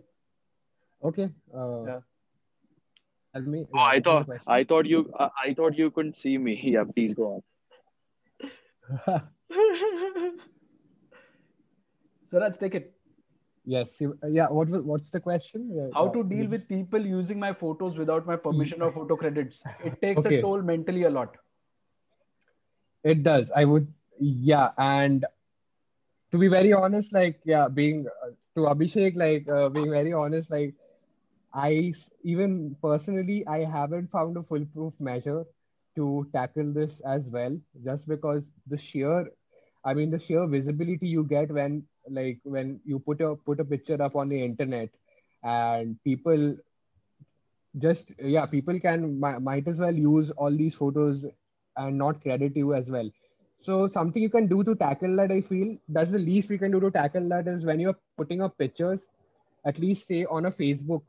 [1.09, 1.24] Okay.
[1.54, 1.98] Uh, Yeah.
[3.34, 3.59] Tell me.
[3.72, 4.52] oh i what is the thought question?
[4.54, 7.42] i thought you I, I thought you couldn't see me yeah please go on
[12.30, 12.90] Swaraj take it
[13.66, 13.88] yes.
[14.30, 14.47] Yeah.
[14.49, 15.91] What was what's the question?
[15.93, 20.01] How to deal with people using my photos without my permission or photo credits it
[20.01, 20.38] takes Okay.
[20.39, 21.38] a toll mentally a lot
[23.03, 23.51] It does.
[23.51, 24.72] I would, yeah.
[24.78, 25.26] And
[26.32, 30.49] to be very honest, like, yeah, being uh, to Abhishek, like, uh, being very honest,
[30.51, 30.74] like,
[31.53, 31.93] i
[32.24, 35.45] even personally, I haven't found a foolproof measure
[35.95, 39.30] to tackle this as well, just because the sheer,
[39.86, 43.65] I mean, the sheer visibility you get when, like, when you put a put a
[43.65, 44.89] picture up on the internet,
[45.43, 46.55] and people
[47.79, 51.25] just yeah people can mi- might as well use all these photos
[51.77, 53.09] and not credit you as well.
[53.61, 56.71] So something you can do to tackle that i feel that's the least we can
[56.71, 58.99] do to tackle that is when you're putting up pictures
[59.65, 61.01] at least say on a facebook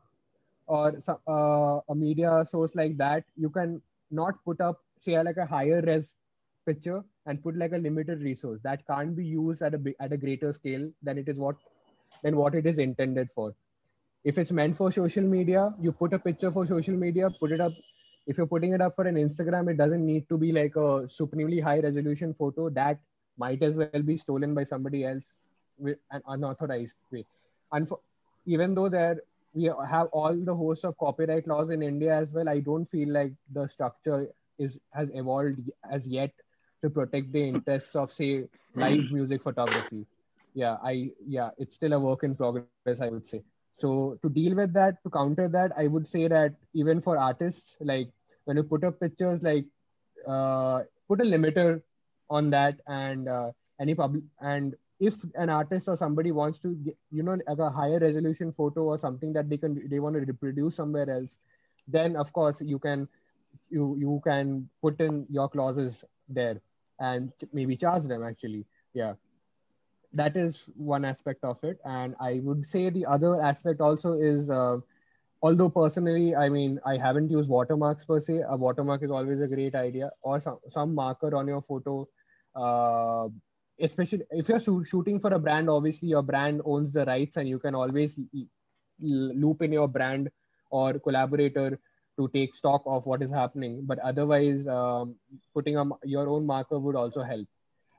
[0.67, 0.93] or
[1.29, 3.81] uh, a media source like that you can
[4.11, 6.15] not put up say like a higher res
[6.67, 10.17] picture and put like a limited resource that can't be used at a at a
[10.17, 11.57] greater scale than it is what
[12.23, 13.55] than what it is intended for.
[14.25, 17.61] If it's meant for social media you put a picture for social media put it
[17.61, 17.73] up.
[18.27, 21.09] If you're putting it up for an instagram it doesn't need to be like a
[21.09, 22.99] supremely high resolution photo that
[23.39, 25.13] might as well be stolen by somebody else
[25.69, 27.25] with an unauthorized way.
[27.73, 27.99] And for,
[28.47, 29.19] even though there
[29.55, 33.09] we have all the host of copyright laws in india as well i don't feel
[33.17, 35.59] like the structure is has evolved
[35.91, 36.33] as yet
[36.85, 40.07] to protect the interests of say live music photography.
[40.55, 43.15] Yeah i yeah it's still a work in progress i would say.
[43.55, 47.77] So to deal with that to counter that i would say that even for artists
[47.81, 48.09] like
[48.45, 49.67] when you put up pictures like
[50.27, 51.83] uh, put a limiter
[52.31, 56.97] on that and uh, any public and if an artist or somebody wants to get,
[57.11, 60.21] you know like a higher resolution photo or something that they can they want to
[60.21, 61.37] reproduce somewhere else
[61.89, 63.09] then of course you can
[63.71, 66.61] you you can put in your clauses there
[67.01, 68.67] and maybe charge them actually.
[68.95, 69.15] Yeah.
[70.13, 71.79] That is one aspect of it.
[71.85, 74.79] And i would say the other aspect also is uh,
[75.43, 79.49] although personally i mean i haven't used watermarks per se a watermark is always a
[79.55, 81.97] great idea or some, some marker on your photo
[82.57, 83.29] uh,
[83.81, 87.49] especially if you're shoo- shooting for a brand obviously your brand owns the rights and
[87.49, 88.47] you can always l-
[89.45, 90.31] loop in your brand
[90.71, 91.79] or collaborator
[92.17, 95.17] to take stock of what is happening but otherwise um,
[95.55, 97.47] putting a, m- your own marker would also help.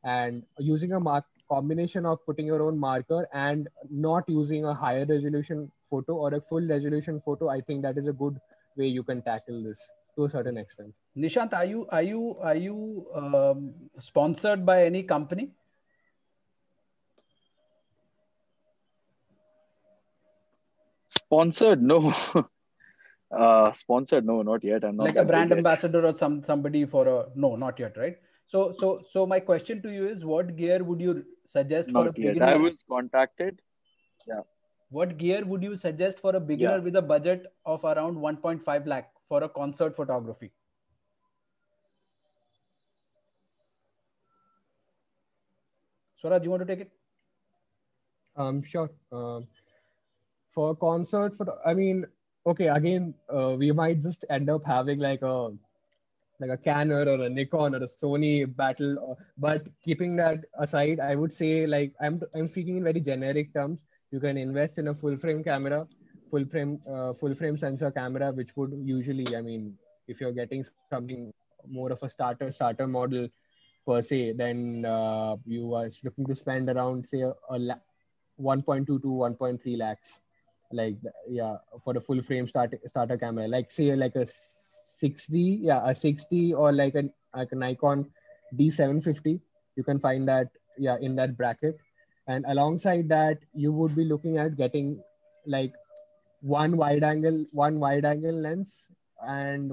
[0.03, 5.05] And using a mark combination of putting your own marker and not using a higher
[5.05, 8.39] resolution photo or a full resolution photo i think that is a good
[8.76, 9.80] way you can tackle this
[10.16, 10.93] to a certain extent.
[11.18, 15.51] Nishant are you are you are you um, sponsored by any company?
[21.07, 21.82] Sponsored?
[21.82, 22.13] No
[23.32, 24.26] uh sponsored?
[24.26, 24.84] No not yet.
[24.84, 25.57] I'm not like a brand yet.
[25.57, 28.17] ambassador or some somebody for a no not yet right?
[28.47, 32.05] So so so my question to you is what gear would you suggest for a
[32.05, 32.15] yet.
[32.15, 32.45] beginner?
[32.45, 33.61] I was contacted.
[34.28, 34.41] Yeah.
[34.89, 36.84] What gear would you suggest for a beginner Yeah.
[36.84, 40.51] with a budget of around 1.5 lakh for a concert photography?
[46.21, 46.91] Swaraj you want to take it?
[48.36, 48.89] Um sure.
[49.11, 49.47] Um
[50.55, 52.05] for concert for i mean
[52.45, 55.49] okay again uh, we might just end up having like a
[56.39, 58.97] like a Canon or a Nikon or a Sony battle.
[58.99, 63.53] Or, but keeping that aside, I would say like I'm I'm speaking in very generic
[63.53, 63.79] terms.
[64.11, 65.87] You can invest in a full frame camera,
[66.31, 69.77] full frame uh, full frame sensor camera, which would usually, I mean,
[70.07, 71.31] if you're getting something
[71.67, 73.29] more of a starter starter model
[73.87, 77.83] per se, then uh, you are looking to spend around say a, a la-
[78.37, 80.19] 1.2 to 1.3 lakhs
[80.72, 80.97] like
[81.28, 83.47] yeah for the full frame start, starter camera.
[83.47, 84.28] Like say like a
[84.99, 88.09] 60 yeah a 60 or like an like a nikon
[88.55, 89.39] d750
[89.76, 90.47] you can find that
[90.78, 91.78] yeah in that bracket.
[92.28, 95.01] And alongside that you would be looking at getting
[95.45, 95.74] like
[96.41, 98.84] one wide angle one wide angle lens
[99.22, 99.72] and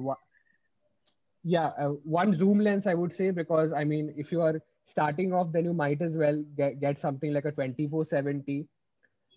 [1.45, 5.33] yeah uh, one zoom lens i would say because i mean if you are starting
[5.33, 8.67] off then you might as well get, get something like a 2470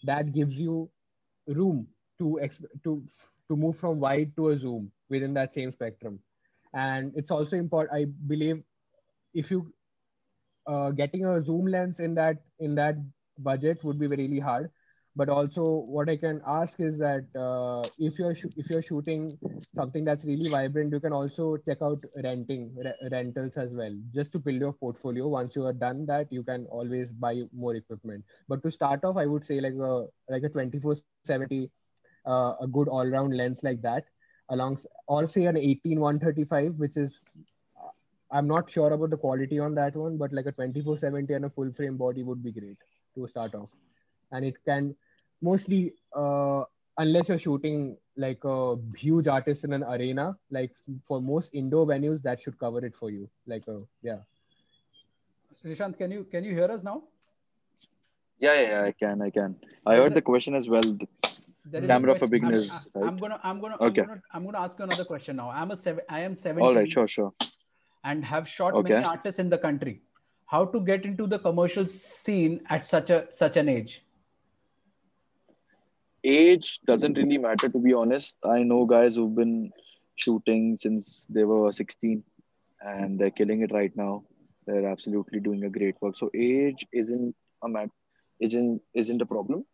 [0.04, 0.90] that gives you
[1.48, 1.88] room
[2.20, 2.40] to
[2.84, 3.04] to
[3.50, 6.20] to move from wide to a zoom within that same spectrum.
[6.74, 8.62] And it's also important i believe
[9.34, 9.72] if you
[10.68, 12.96] uh, getting a zoom lens in that in that
[13.40, 14.70] budget would be really hard
[15.16, 15.64] but also
[15.96, 19.38] what i can ask is that uh, if you're if you're shooting
[19.80, 23.94] something that's really vibrant you can also check out renting re- rentals as well.
[24.14, 27.76] Just to build your portfolio once you are done that you can always buy more
[27.76, 28.24] equipment.
[28.48, 31.46] But to start off i would say like a like a 2470
[32.04, 34.06] uh, a good all-round lens like that
[34.50, 37.20] along or say an 18 135 which is
[38.32, 41.50] i'm not sure about the quality on that one but like a 2470 and a
[41.50, 42.78] full frame body would be great
[43.16, 43.70] to start off.
[44.32, 44.96] And it can
[45.42, 46.64] mostly uh,
[46.98, 50.72] unless you're shooting like a huge artist in an arena like
[51.08, 53.30] for most indoor venues that should cover it for you.
[53.46, 54.20] Like a yeah.
[55.66, 57.04] Nishant can you can you hear us now?
[58.40, 59.56] Yeah yeah, i can i can.
[59.86, 60.98] I heard the question as well.
[61.74, 63.08] camera for beginners I'm, right?
[63.10, 64.02] I'm, gonna i'm gonna okay.
[64.02, 65.50] I'm gonna, I'm gonna ask you another question now.
[65.50, 66.62] I'm a seven i am seven.
[66.62, 67.34] all right sure sure.
[68.04, 68.94] and have shot okay.
[68.94, 70.02] many artists in the country.
[70.46, 74.05] How to get into the commercial scene at such a such an age
[76.26, 78.38] age doesn't really matter to be honest.
[78.44, 79.72] I know guys who've been
[80.16, 82.24] shooting since they were 16
[82.82, 84.24] and they're killing it right now.
[84.68, 86.18] They're absolutely doing a great work.
[86.18, 87.92] So age isn't a mat-
[88.40, 89.66] isn't isn't a problem.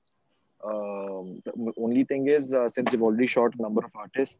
[0.63, 4.39] Um, the only thing is uh, since you've already shot a number of artists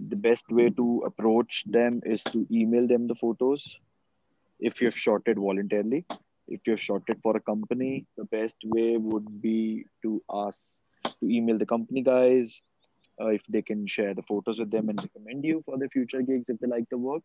[0.00, 3.78] the best way to approach them is to email them the photos.
[4.60, 6.04] If you've shot it voluntarily
[6.48, 10.80] if you've shot it for a company the best way would be to ask
[11.20, 12.60] to email the company guys
[13.20, 16.22] uh, if they can share the photos with them and recommend you for the future
[16.22, 17.22] gigs if they like the work.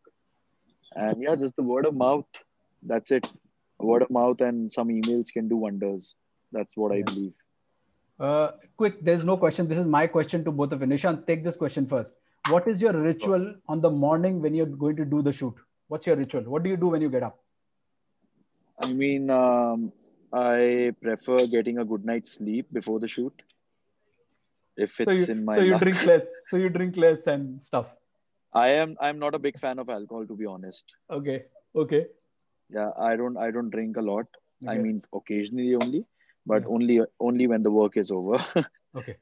[0.95, 2.25] And yeah, just the word of mouth.
[2.84, 3.32] That's it.
[3.79, 6.15] Word of mouth and some emails can do wonders.
[6.51, 7.34] That's what I believe.
[8.19, 9.67] Uh, quick, there's no question.
[9.67, 10.88] This is my question to both of you.
[10.88, 12.13] Nishant, take this question first.
[12.49, 15.55] What is your ritual on the morning when you're going to do the shoot?
[15.88, 16.43] What's your ritual?
[16.43, 17.39] What do you do when you get up?
[18.84, 19.91] I mean, um,
[20.34, 23.34] I prefer getting a good night's sleep before the shoot
[24.78, 25.82] if it's so you, in my so you luck.
[25.82, 27.88] drink less so you drink less and stuff
[28.53, 31.43] i am i'm not a big fan of alcohol to be honest okay
[31.76, 32.05] okay
[32.69, 34.26] yeah i don't i don't drink a lot
[34.63, 34.74] okay.
[34.74, 36.05] i mean occasionally only
[36.45, 36.69] but yeah.
[36.69, 38.38] only only when the work is over
[38.95, 39.15] okay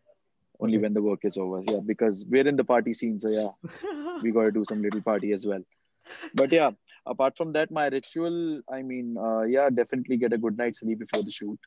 [0.60, 0.84] only okay.
[0.84, 3.52] when the work is over yeah because we're in the party scene so yeah
[4.24, 5.64] we got to do some little party as well
[6.34, 6.72] but yeah
[7.06, 11.00] apart from that my ritual i mean uh, yeah definitely get a good night's sleep
[11.00, 11.60] before the shoot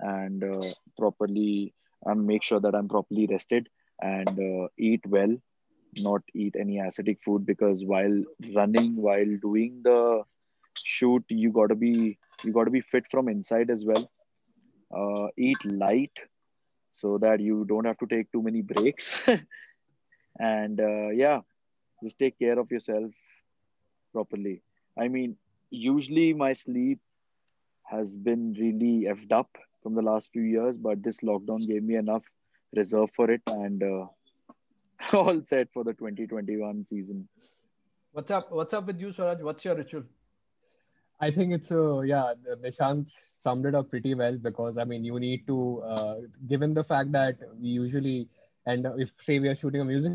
[0.00, 0.60] and uh,
[0.98, 1.74] properly
[2.04, 3.68] and make sure that I'm properly rested
[4.00, 5.36] and uh, eat well,
[6.00, 8.22] not eat any acidic food because while
[8.54, 10.22] running, while doing the
[10.82, 14.10] shoot, you gotta be you gotta be fit from inside as well.
[14.94, 16.12] Uh, eat light
[16.92, 19.20] so that you don't have to take too many breaks.
[20.38, 21.40] and uh, yeah,
[22.02, 23.10] just take care of yourself
[24.12, 24.62] properly.
[24.98, 25.36] I mean,
[25.70, 27.00] usually my sleep
[27.84, 29.50] has been really effed up
[29.82, 32.24] from the last few years, but this lockdown gave me enough
[32.76, 34.06] reserve for it and uh,
[35.16, 37.28] all set for the 2021 season.
[38.12, 38.50] What's up?
[38.50, 39.40] What's up with you, Swaraj?
[39.40, 40.02] What's your ritual?
[41.20, 42.32] I think it's a uh, yeah.
[42.62, 43.06] Nishant
[43.42, 46.14] summed it up pretty well because I mean you need to uh,
[46.48, 48.28] given the fact that we usually
[48.66, 50.12] and if say we are shooting a music,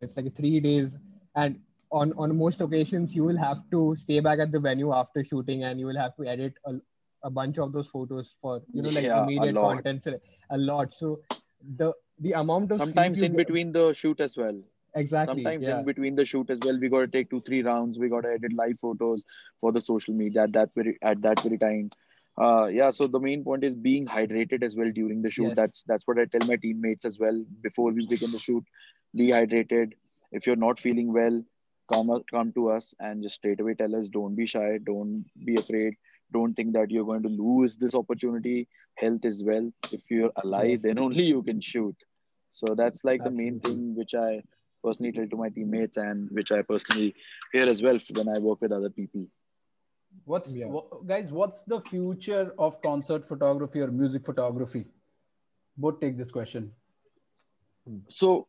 [0.00, 0.98] it's like three days
[1.36, 1.60] and
[1.92, 5.64] on on most occasions you will have to stay back at the venue after shooting
[5.64, 6.74] and you will have to edit a,
[7.22, 10.06] a bunch of those photos for you know like yeah, immediate content
[10.50, 10.94] a lot.
[10.94, 11.20] So
[11.76, 14.58] the the amount of sometimes in between the shoot as well.
[14.94, 15.78] Exactly sometimes yeah.
[15.78, 18.22] in between the shoot as well we got to take two three rounds we got
[18.22, 19.22] to edit live photos
[19.60, 21.90] for the social media at that very at that very time.
[22.40, 25.48] Uh yeah so the main point is being hydrated as well during the shoot.
[25.48, 25.56] Yes.
[25.56, 28.64] that's that's what i tell my teammates as well before we begin the shoot.
[29.14, 29.92] Be hydrated.
[30.32, 31.42] If you're not feeling well
[31.92, 34.78] come come to us and just straight away tell us don't be shy.
[34.78, 35.96] Don't be afraid
[36.32, 40.82] don't think that you're going to lose this opportunity health is wealth if you're alive
[40.82, 41.96] then only you can shoot
[42.52, 44.42] so that's like the main thing which i
[44.82, 47.14] personally tell to my teammates and which i personally
[47.52, 49.26] hear as well when i work with other people
[50.24, 50.66] what's yeah.
[50.66, 54.86] what, guys what's the future of concert photography or music photography
[55.76, 56.72] both take this question.
[58.08, 58.48] So,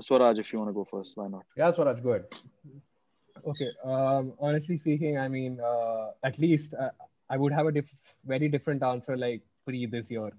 [0.00, 1.42] Swaraj, if you want to go first, why not?
[1.56, 2.26] Yeah, Swaraj, go ahead.
[3.46, 3.68] Okay.
[3.84, 6.90] Um, honestly speaking, I mean, uh, at least uh,
[7.28, 10.30] I would have a diff- very different answer like pre this year.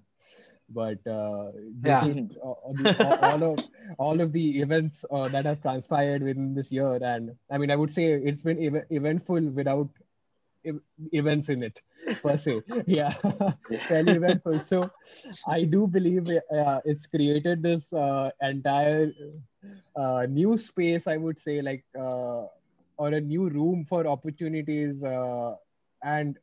[0.68, 1.52] But uh,
[1.84, 2.06] Yeah.
[2.06, 3.58] is, uh, all, the- all of
[3.98, 7.76] all of the events uh, that have transpired within this year, and I mean, I
[7.76, 9.88] would say it's been ev- eventful without
[10.64, 10.80] ev-
[11.12, 11.80] events in it
[12.22, 12.62] per se.
[12.86, 13.14] Yeah,
[13.88, 14.60] fairly eventful.
[14.60, 14.90] So
[15.46, 19.12] I do believe uh, it's created this uh, entire
[19.94, 21.06] uh, new space.
[21.06, 21.84] I would say like.
[22.98, 25.56] Or a new room for opportunities uh,
[26.02, 26.38] and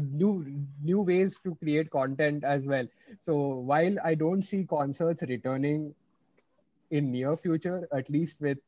[0.00, 0.44] new
[0.82, 2.86] new ways to create content as well.
[3.26, 3.36] So
[3.72, 5.94] while i don't see concerts returning
[6.90, 8.58] in near future at least with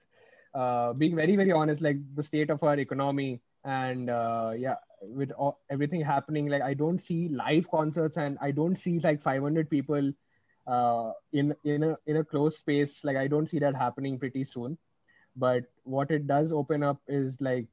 [0.55, 5.31] uh, being very very honest like the state of our economy and uh, yeah with
[5.33, 9.71] all, everything happening like i don't see live concerts and i don't see like 500
[9.71, 10.13] people
[10.67, 13.05] uh, in in a in a closed space.
[13.05, 14.79] Like i don't see that happening pretty soon
[15.37, 17.67] but what it does open up is like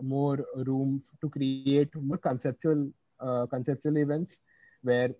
[0.00, 2.70] more room to create more conceptual
[3.02, 4.22] uh, conceptual events
[4.72, 5.10] where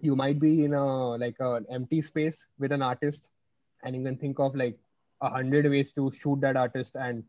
[0.00, 3.28] you might be in a like an empty space with an artist
[3.82, 4.78] and you can think of like
[5.22, 7.24] a hundred ways to shoot that artist and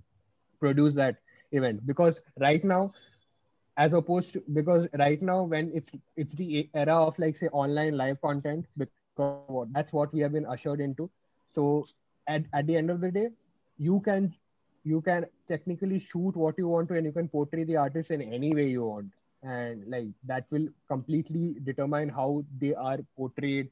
[0.59, 1.17] produce that
[1.51, 1.85] event.
[1.85, 2.93] Because right now
[3.77, 7.97] as opposed to because right now when it's it's the era of like say online
[7.97, 9.57] live content because that's
[9.93, 11.09] what we have been ushered into.
[11.51, 11.85] So
[12.27, 13.29] at, at the end of the day
[13.84, 14.34] you can
[14.84, 18.21] you can technically shoot what you want to and you can portray the artist in
[18.21, 19.11] any way you want.
[19.43, 23.69] And like that will completely determine how they are portrayed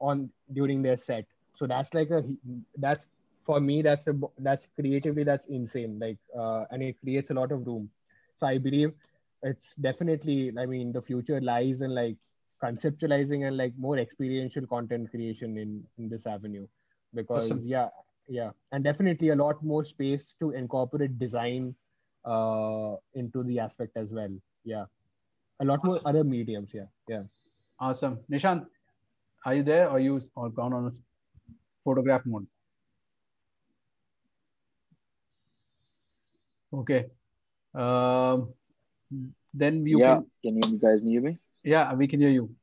[0.00, 1.26] on during their set.
[1.56, 2.22] So that's like a
[2.76, 3.08] that's
[3.46, 5.98] for me that's a that's creatively that's insane.
[5.98, 7.90] Like uh, and it creates a lot of room.
[8.38, 8.92] So i believe
[9.42, 12.16] it's definitely i mean the future lies in like
[12.62, 16.66] conceptualizing and like more experiential content creation in in this avenue.
[17.14, 17.64] Because Awesome.
[17.64, 17.88] yeah
[18.38, 21.74] yeah and definitely a lot more space to incorporate design
[22.24, 24.84] uh into the aspect as well yeah
[25.60, 27.24] a lot more other mediums yeah yeah
[27.82, 28.20] Awesome.
[28.30, 28.64] Nishant,
[29.44, 30.92] are you there or you or gone on a
[31.84, 32.46] photograph mode?
[36.72, 37.06] Okay.
[37.74, 38.54] Um,
[39.52, 41.38] then you yeah, can, can you guys hear me?
[41.64, 42.54] yeah, we can hear you.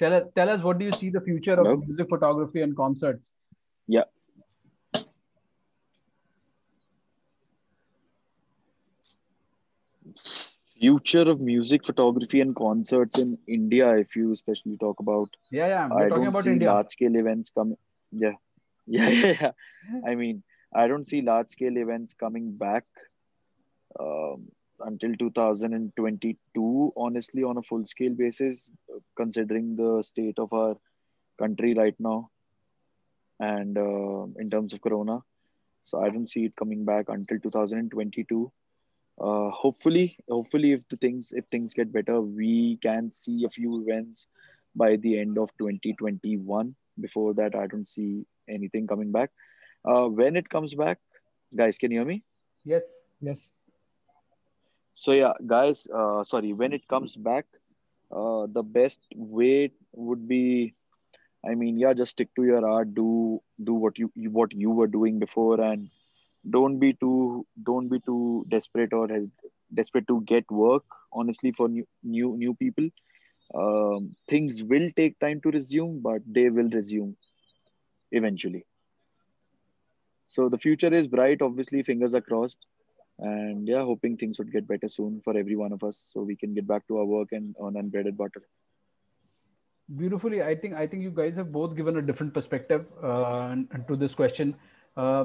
[0.00, 1.76] Tell us, tell us what do you see the future of Hello?
[1.86, 3.30] music photography and concerts?
[3.86, 4.04] Yeah.
[10.78, 15.88] Future of music photography and concerts in India, if you especially talk about Yeah, yeah.
[15.88, 16.72] We're I talking don't about see India.
[16.72, 17.78] large scale events coming.
[18.10, 18.32] Yeah.
[18.86, 19.50] yeah, yeah, yeah.
[20.04, 20.42] I mean,
[20.74, 22.84] I don't see large scale events coming back
[24.00, 24.48] um,
[24.80, 26.92] until 2022.
[26.96, 28.70] Honestly, on a full scale basis,
[29.16, 30.76] considering the state of our
[31.38, 32.30] country right now,
[33.42, 35.20] and uh, in terms of Corona,
[35.84, 38.52] so I don't see it coming back until 2022.
[39.20, 43.82] Uh, hopefully, hopefully, if the things if things get better, we can see a few
[43.82, 44.26] events
[44.74, 49.30] by the end of 2021 before that i don't see anything coming back
[49.90, 50.98] uh, when it comes back
[51.56, 52.22] guys can you hear me
[52.64, 52.84] Yes.
[53.20, 53.38] yes
[54.94, 57.46] so yeah guys uh, sorry when it comes back
[58.10, 60.74] uh, the best way would be
[61.44, 64.86] i mean yeah just stick to your art do do what you what you were
[64.86, 65.88] doing before and
[66.50, 69.24] don't be too don't be too desperate or has,
[69.74, 72.88] desperate to get work honestly for new new new people.
[73.54, 77.16] Um, things will take time to resume but they will resume
[78.10, 78.64] eventually.
[80.28, 82.66] So the future is bright obviously fingers are crossed.
[83.18, 86.34] And yeah hoping things would get better soon for every one of us so we
[86.34, 88.42] can get back to our work and earn and bread and butter
[90.00, 93.68] beautifully i think i think you guys have both given a different perspective uh, and-
[93.72, 94.54] and to this question.
[94.96, 95.24] Uh,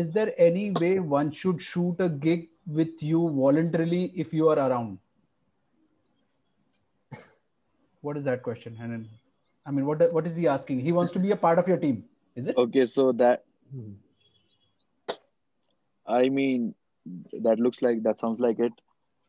[0.00, 2.48] is there any way one should shoot a gig
[2.80, 4.98] with you voluntarily if you are around?
[8.08, 9.08] What is that question Hanan?
[9.66, 10.78] i mean what what is he asking?
[10.84, 12.04] He wants to be a part of your team
[12.42, 12.56] is it?
[12.66, 13.90] Okay so that Hmm.
[16.20, 16.74] i mean
[17.48, 18.72] that looks like that sounds like it.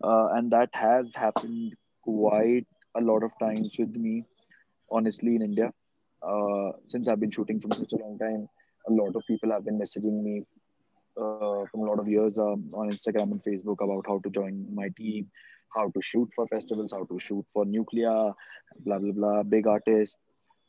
[0.03, 1.75] Uh, and that has happened
[2.07, 4.25] quite a lot of times with me
[4.91, 5.71] honestly in india.
[6.21, 8.47] Uh, since i've been shooting for such a long time
[8.89, 10.43] a lot of people have been messaging me
[11.17, 14.65] uh, from a lot of years um, on instagram and facebook about how to join
[14.73, 15.29] my team
[15.75, 18.33] how to shoot for festivals how to shoot for Nucleya
[18.85, 20.17] blah blah blah big artists.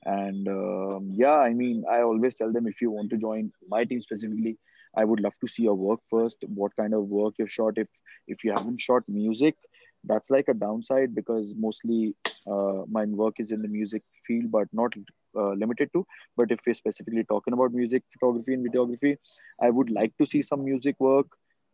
[0.05, 3.85] And um, yeah i mean i always tell them if you want to join my
[3.85, 4.59] team specifically
[4.97, 6.39] i would love to see your work first.
[6.49, 7.89] What kind of work you've shot if
[8.27, 9.55] if you haven't shot music
[10.05, 12.15] that's like a downside because mostly
[12.51, 14.93] uh, my work is in the music field but not
[15.37, 16.07] uh, limited to.
[16.37, 19.17] But if we're specifically talking about music photography and videography
[19.61, 21.27] i would like to see some music work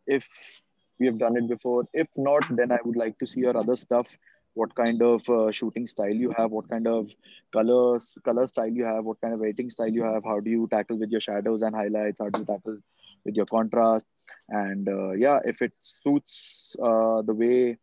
[0.07, 0.61] if
[0.99, 1.85] we have done it before.
[1.93, 4.17] If not then i would like to see your other stuff.
[4.53, 7.11] What kind of uh, shooting style you have what kind of
[7.53, 10.67] colors color style you have what kind of editing style you have how do you
[10.71, 12.77] tackle with your shadows and highlights how do you tackle
[13.25, 14.05] with your contrast?
[14.49, 17.77] And uh, yeah if it suits uh, the way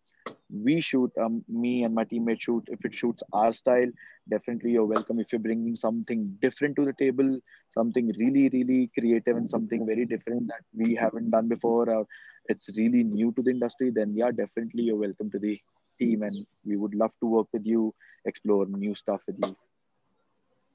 [0.51, 2.65] we shoot um, me and my teammate shoot.
[2.69, 3.91] If it shoots our style
[4.29, 5.21] definitely you're welcome.
[5.21, 10.05] If you're bringing something different to the table something really really creative and something very
[10.05, 12.07] different that we haven't done before or
[12.47, 15.59] it's really new to the industry then yeah definitely you're welcome to the
[15.99, 19.57] team and we would love to work with you explore new stuff with you.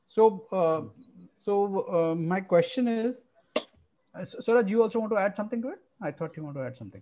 [0.06, 0.82] So uh,
[1.36, 3.24] so uh, my question is
[4.14, 5.80] uh, so, you also want to add something to it?
[6.02, 7.02] I thought you want to add something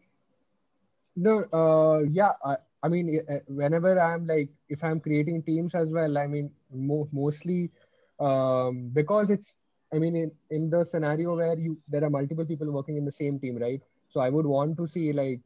[1.25, 2.33] no, uh, yeah.
[2.43, 6.51] I, I mean, uh, whenever I'm like, if I'm creating teams as well, I mean,
[6.73, 7.71] mo- mostly
[8.19, 9.55] um, because it's,
[9.93, 13.11] I mean, in, in the scenario where you there are multiple people working in the
[13.11, 13.81] same team, right?
[14.09, 15.41] So I would want to see like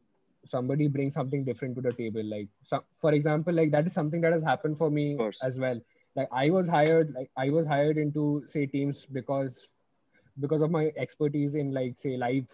[0.45, 2.24] somebody bring something different to the table.
[2.24, 5.80] Like, so, for example, like that is something that has happened for me as well.
[6.15, 9.67] Like I was hired, like I was hired into say teams because
[10.39, 12.45] because of my expertise in like say live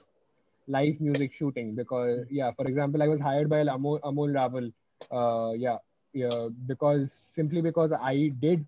[0.76, 4.72] live music shooting because yeah for example i was hired by amol, amol raval
[5.12, 5.78] uh, yeah
[6.14, 8.66] yeah because simply because i did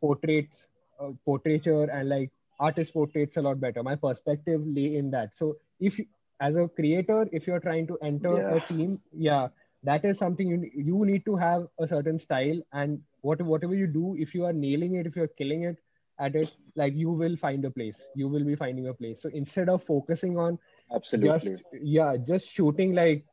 [0.00, 0.66] portraits
[1.00, 2.30] uh, portraiture and like
[2.60, 3.82] artist portraits a lot better.
[3.82, 5.30] My perspective lay in that.
[5.36, 5.98] So if
[6.40, 8.54] as a creator if you're trying to enter yeah.
[8.56, 9.48] a team yeah
[9.82, 13.86] that is something you, you need to have a certain style and what, whatever you
[13.86, 15.76] do if you are nailing it if you're killing it
[16.18, 17.96] at it like you will find a place.
[18.14, 19.20] You will be finding a place.
[19.22, 20.58] So instead of focusing on
[20.94, 21.52] absolutely.
[21.52, 23.24] just yeah just shooting like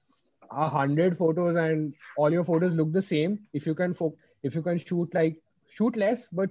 [0.52, 3.40] a hundred photos and all your photos look the same.
[3.54, 6.50] If you can fo- if you can shoot like shoot less but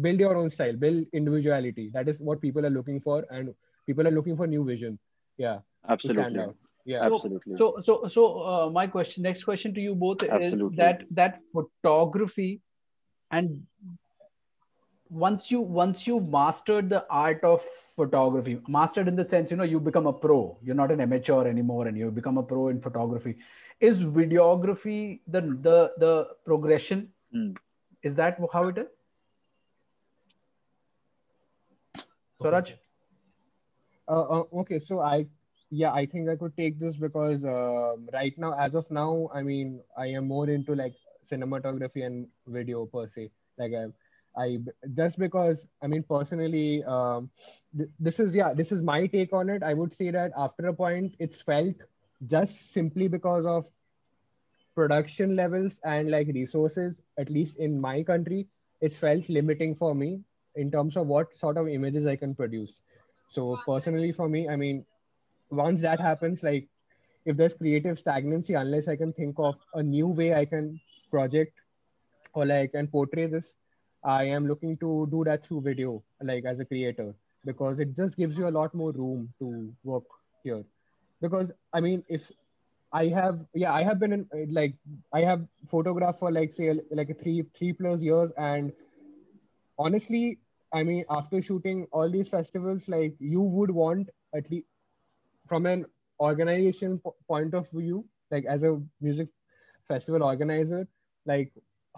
[0.00, 1.90] build your own style build individuality.
[1.92, 3.54] That is what people are looking for and
[3.86, 4.98] people are looking for new vision.
[5.38, 5.58] Yeah.
[5.88, 6.44] Absolutely.
[6.84, 7.00] yeah.
[7.00, 7.56] So, absolutely.
[7.58, 10.72] So so so uh, my question next question to you both absolutely.
[10.72, 12.60] is that that photography
[13.30, 13.66] and
[15.12, 17.62] once you once you mastered the art of
[17.94, 20.56] photography mastered in the sense you know you become a pro.
[20.62, 23.36] You're not an amateur anymore and you become a pro in photography.
[23.78, 27.12] Is videography the the the progression?
[27.34, 27.56] Mm.
[28.02, 29.00] is that how it is?
[32.38, 32.72] Swaraj?
[34.08, 35.24] Uh, uh, okay so i
[35.70, 39.42] yeah i think i could take this because uh, right now as of now i
[39.42, 40.94] mean i am more into like
[41.30, 43.30] cinematography and video per se.
[43.58, 43.86] Like i
[44.36, 44.58] I
[44.94, 47.30] just because I mean personally, um,
[47.76, 49.62] th- this is yeah, this is my take on it.
[49.62, 51.74] I would say that after a point, it's felt
[52.26, 53.66] just simply because of
[54.74, 56.94] production levels and like resources.
[57.18, 58.48] At least in my country,
[58.80, 60.22] it's felt limiting for me
[60.54, 62.80] in terms of what sort of images I can produce.
[63.28, 64.84] So personally, for me, I mean,
[65.50, 66.68] once that happens, like
[67.24, 70.80] if there's creative stagnancy, unless I can think of a new way I can
[71.10, 71.52] project
[72.34, 73.54] or like and portray this
[74.04, 78.16] I am looking to do that through video, like as a creator, because it just
[78.16, 80.04] gives you a lot more room to work
[80.44, 80.64] here.
[81.20, 82.30] Because I mean, if
[82.92, 84.74] I have, yeah, I have been in uh, like
[85.12, 88.72] I have photographed for like say like three three plus years, and
[89.78, 90.38] honestly,
[90.72, 94.66] I mean, after shooting all these festivals, like you would want at least
[95.46, 95.86] from an
[96.20, 99.28] organization point of view, like as a music
[99.88, 100.86] festival organizer,
[101.26, 101.52] like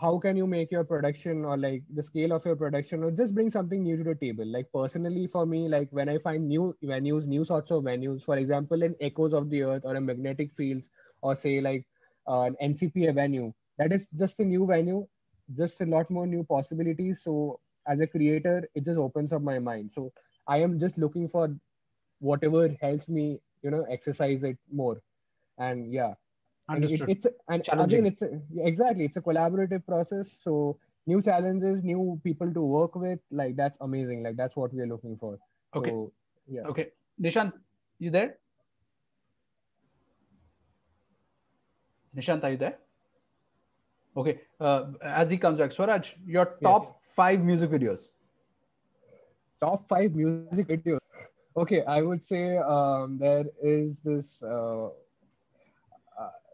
[0.05, 3.35] how can you make your production or like the scale of your production or just
[3.35, 4.47] bring something new to the table?
[4.47, 8.37] Like personally for me like when i find new venues new sorts of venues for
[8.39, 10.91] example in echoes of the earth or a magnetic fields
[11.23, 11.87] or say like
[12.29, 15.07] uh, an ncpa venue that is just a new venue
[15.57, 17.21] just a lot more new possibilities.
[17.23, 19.91] So as a creator it just opens up my mind.
[19.95, 20.13] So
[20.49, 21.49] i am just looking for
[22.21, 25.01] whatever helps me you know exercise it more.
[25.59, 26.15] And yeah
[26.69, 27.11] Understood.
[27.11, 30.31] It, it's and again, it's a, exactly it's a collaborative process.
[30.43, 34.23] So new challenges, new people to work with, like that's amazing.
[34.23, 35.39] Like that's what we're looking for.
[35.75, 35.91] Okay.
[35.91, 36.13] So,
[36.49, 36.63] yeah.
[36.63, 36.89] Okay,
[37.21, 37.53] Nishant,
[37.99, 38.39] you there?
[42.17, 42.79] Nishant, are you there?
[44.17, 44.41] Okay.
[44.59, 46.93] Uh, as he comes back, Swaraj, your top yes.
[47.15, 48.09] five music videos.
[49.61, 50.99] Top five music videos.
[51.57, 54.43] Okay, I would say um, there is this.
[54.43, 54.89] Uh,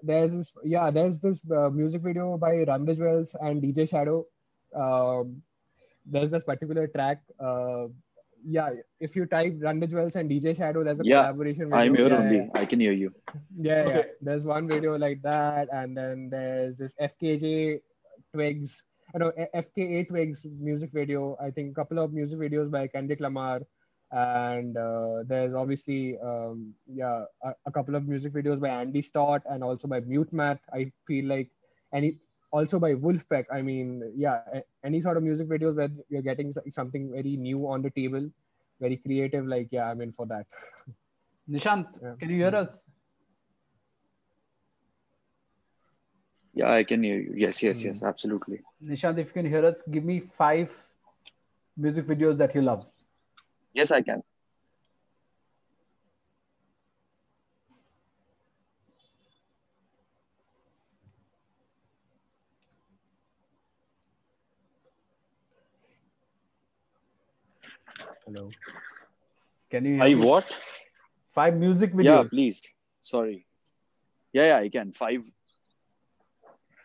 [0.03, 4.25] there's this yeah there's this uh, music video by Run the Jewels and DJ Shadow.
[4.75, 5.43] Um,
[6.07, 7.87] there's this particular track uh,
[8.45, 8.71] yeah,
[9.01, 11.71] if you type Run the Jewels and DJ Shadow, there's a Yeah, collaboration.
[11.71, 11.77] Video.
[11.79, 12.37] I'm here yeah, only.
[12.37, 13.13] Yeah, I can hear you.
[13.59, 14.03] yeah, yeah.
[14.21, 17.81] There's one video like that, and then there's this FKJ
[18.33, 18.83] Twigs,
[19.15, 21.37] I know FKA Twigs music video.
[21.41, 23.61] I think a couple of music videos by Kendrick Lamar,
[24.13, 29.43] and uh, there's obviously um, yeah a, a couple of music videos by Andy Stott
[29.49, 30.59] and also by Mute Math.
[30.73, 31.49] I feel like
[31.93, 32.17] any
[32.51, 33.45] also by Wolfpack.
[33.53, 34.41] I mean, yeah,
[34.85, 38.29] any sort of music videos where you're getting something very new on the table,
[38.81, 39.47] very creative.
[39.47, 40.47] Like yeah, I'm in for that.
[41.51, 42.15] Nishant, Yeah.
[42.19, 42.87] can you hear us?
[46.53, 47.35] Yeah, I can hear you.
[47.37, 48.07] Yes, yes, yes, Hmm.
[48.07, 48.61] absolutely.
[48.85, 50.71] Nishant, if you can hear us, give me five
[51.77, 52.87] music videos that you love.
[53.73, 54.23] Yes, I can.
[68.27, 68.51] Hello.
[69.71, 70.59] Can you hear Five what?
[71.33, 72.05] Five music videos.
[72.05, 72.63] Yeah, please.
[73.01, 73.47] Sorry.
[74.33, 74.93] Yeah, yeah, I can.
[74.93, 75.23] Five.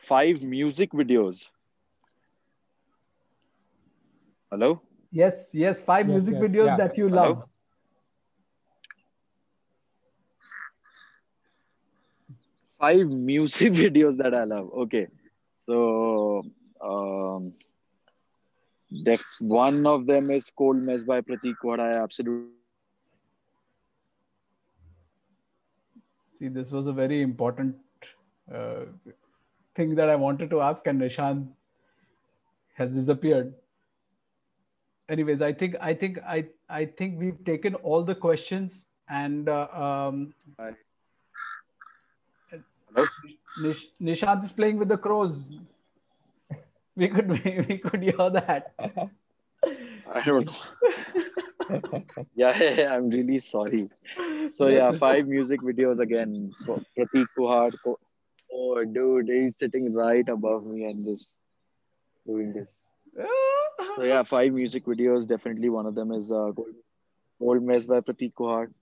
[0.01, 1.49] Five music videos.
[4.51, 4.81] Hello.
[5.15, 6.77] Yes, yes, five Yes, music yes, videos yeah.
[6.77, 7.35] that you Hello?
[7.35, 7.45] love.
[12.79, 14.69] Five music videos that I love.
[14.85, 15.07] Okay,
[15.61, 16.43] so
[16.81, 17.53] um,
[19.05, 22.49] def one of them is "Cold Mess" by Prateek What I absolutely
[26.25, 27.75] See, this was a very important
[28.53, 28.85] uh,
[29.75, 31.47] thing that I wanted to ask, and Nishant
[32.75, 33.53] has disappeared.
[35.09, 39.67] Anyways, I think I think I I think we've taken all the questions, and uh,
[39.71, 40.33] um,
[43.61, 45.49] Nish, Nishant is playing with the crows.
[46.97, 47.27] We could
[47.69, 48.71] we could hear that.
[48.79, 52.01] I don't know.
[52.35, 53.89] yeah, yeah, I'm really sorry.
[54.47, 56.53] So yeah, five music videos again.
[56.59, 57.75] So Prateek Kuhad.
[57.83, 57.99] Ko-
[58.57, 61.35] Oh, dude, he's sitting right above me and just
[62.25, 62.69] doing this.
[63.95, 65.27] So yeah, five music videos.
[65.27, 66.75] Definitely one of them is uh, Gold,
[67.39, 68.73] Gold Mess by Prateek Kuhad,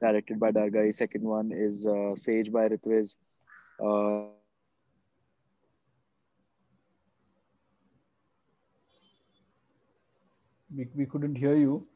[0.00, 0.90] directed by Dar Gai.
[0.90, 3.16] Second one is uh, Sage by Ritviz.
[3.84, 4.28] Uh,
[10.76, 11.86] we, we couldn't hear you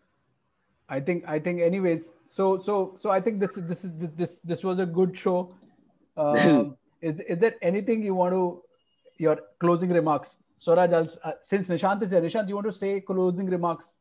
[0.89, 4.39] i think i think anyways so so so i think this is this is this
[4.45, 5.51] this was a good show
[6.17, 8.63] um, is is there anything you want to
[9.19, 13.01] your closing remarks Swaraj, uh, since Nishant is here, Nishant, do you want to say
[13.01, 13.95] closing remarks?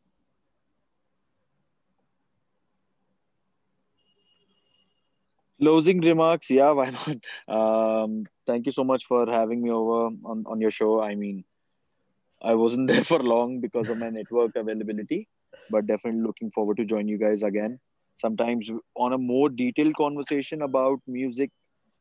[5.59, 6.49] closing remarks?
[6.49, 7.17] Yeah why not?
[7.57, 11.01] Um thank you so much for having me over on, on your show.
[11.01, 11.43] I mean
[12.41, 15.27] i wasn't there for long because of my network availability
[15.71, 17.79] but definitely looking forward to join you guys again.
[18.15, 21.51] Sometimes on a more detailed conversation about music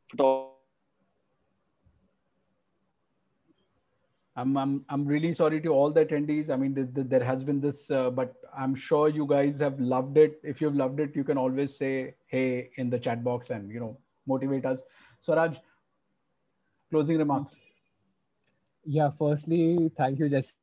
[0.09, 0.56] photography
[4.37, 6.51] I'm, I'm, I'm really sorry to all the attendees.
[6.51, 9.79] I mean, th- th- there has been this, uh, but I'm sure you guys have
[9.79, 10.39] loved it.
[10.43, 13.79] If you've loved it, you can always say, hey, in the chat box and, you
[13.79, 14.83] know, motivate us.
[15.19, 15.57] Swaraj,
[16.91, 17.59] closing remarks.
[18.85, 20.53] Yeah, firstly, thank you, Jesse.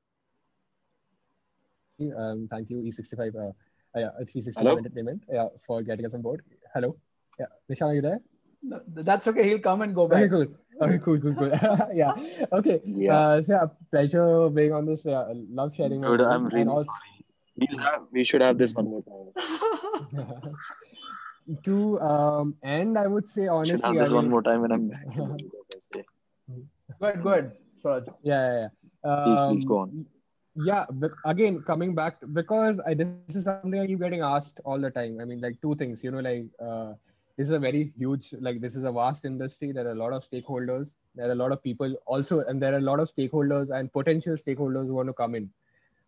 [2.16, 3.52] Um, thank you, E65, uh, uh,
[3.96, 6.42] yeah, 365 Entertainment, yeah, for getting us on board.
[6.72, 6.96] Hello.
[7.40, 8.20] Yeah, Nishan, are you there?
[8.62, 9.48] No, that's okay.
[9.48, 10.30] He'll come and go Okay, back.
[10.30, 10.46] cool.
[10.80, 11.50] Okay, cool, cool, cool.
[11.94, 12.12] yeah.
[12.52, 12.80] Okay.
[12.84, 13.14] Yeah.
[13.16, 15.02] Uh, so yeah, pleasure being on this.
[15.04, 16.00] Yeah, love sharing.
[16.00, 16.90] my Dude, I'm really also-
[17.56, 20.50] we'll have, we should have this one more time
[21.64, 23.76] to um end, I would say honestly.
[23.76, 23.86] should honestly.
[23.86, 25.06] have I this one mean- more time when i'm back
[27.00, 28.04] Go ahead, go ahead, Swaraj.
[28.22, 28.68] yeah, yeah,
[29.04, 29.24] yeah.
[29.24, 30.06] Please, please Um, go on.
[30.56, 34.78] Yeah, bec- again, coming back because I, this is something I keep getting asked all
[34.78, 35.18] the time.
[35.20, 36.92] I mean, like two things, you know, like uh,
[37.36, 39.72] this is a very huge, like this is a vast industry.
[39.72, 40.90] There are a lot of stakeholders.
[41.14, 43.92] There are a lot of people also, and there are a lot of stakeholders and
[43.92, 45.50] potential stakeholders who want to come in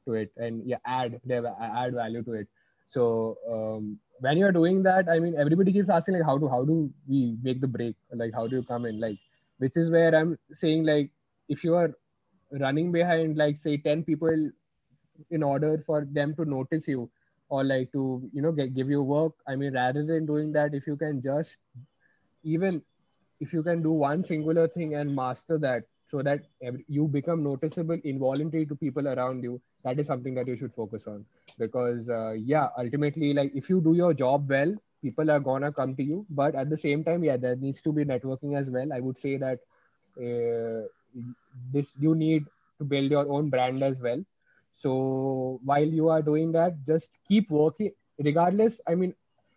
[0.07, 2.49] to it and yeah, add they add value to it.
[2.89, 6.65] So um, when you're doing that, I mean, everybody keeps asking like, how do how
[6.65, 7.97] do we make the break?
[8.13, 9.01] Like, how do you come in?
[9.01, 9.19] Like,
[9.59, 11.11] which is where I'm saying like,
[11.49, 11.93] if you are
[12.53, 14.51] running behind like say 10 people
[15.31, 17.11] in order for them to notice you
[17.49, 19.33] or like to you know get, give you work.
[19.47, 21.57] I mean rather than doing that if you can just
[22.45, 22.83] even
[23.41, 27.43] if you can do one singular thing and master that so that every, you become
[27.43, 31.25] noticeable involuntary to people around you that is something that you should focus on.
[31.59, 35.95] Because uh, yeah ultimately like if you do your job well people are gonna come
[35.97, 36.27] to you.
[36.31, 38.93] But at the same time yeah there needs to be networking as well.
[38.93, 39.59] I would say that
[40.19, 40.87] uh,
[41.73, 42.45] this you need
[42.79, 44.23] to build your own brand as well
[44.77, 47.93] so while you are doing that just keep working.
[48.19, 49.15] Regardless i mean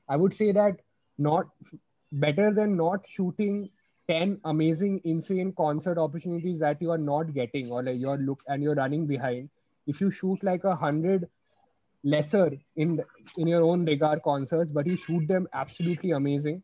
[0.09, 0.79] i would say that
[1.17, 1.47] not
[2.11, 3.69] better than not shooting
[4.07, 8.63] 10 amazing insane concert opportunities that you are not getting or like you're look and
[8.63, 9.49] you're running behind.
[9.87, 11.27] If you shoot like a hundred
[12.03, 13.01] lesser in
[13.37, 16.61] in your own regard concerts but you shoot them absolutely amazing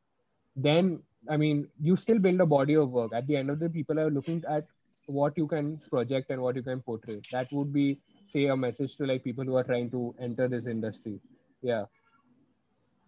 [0.55, 0.99] then
[1.29, 3.11] i mean you still build a body of work.
[3.13, 4.65] At the end of the people are looking at
[5.07, 7.21] what you can project and what you can portray.
[7.31, 7.99] That would be
[8.35, 11.19] say a message to like people who are trying to enter this industry.
[11.61, 11.85] Yeah.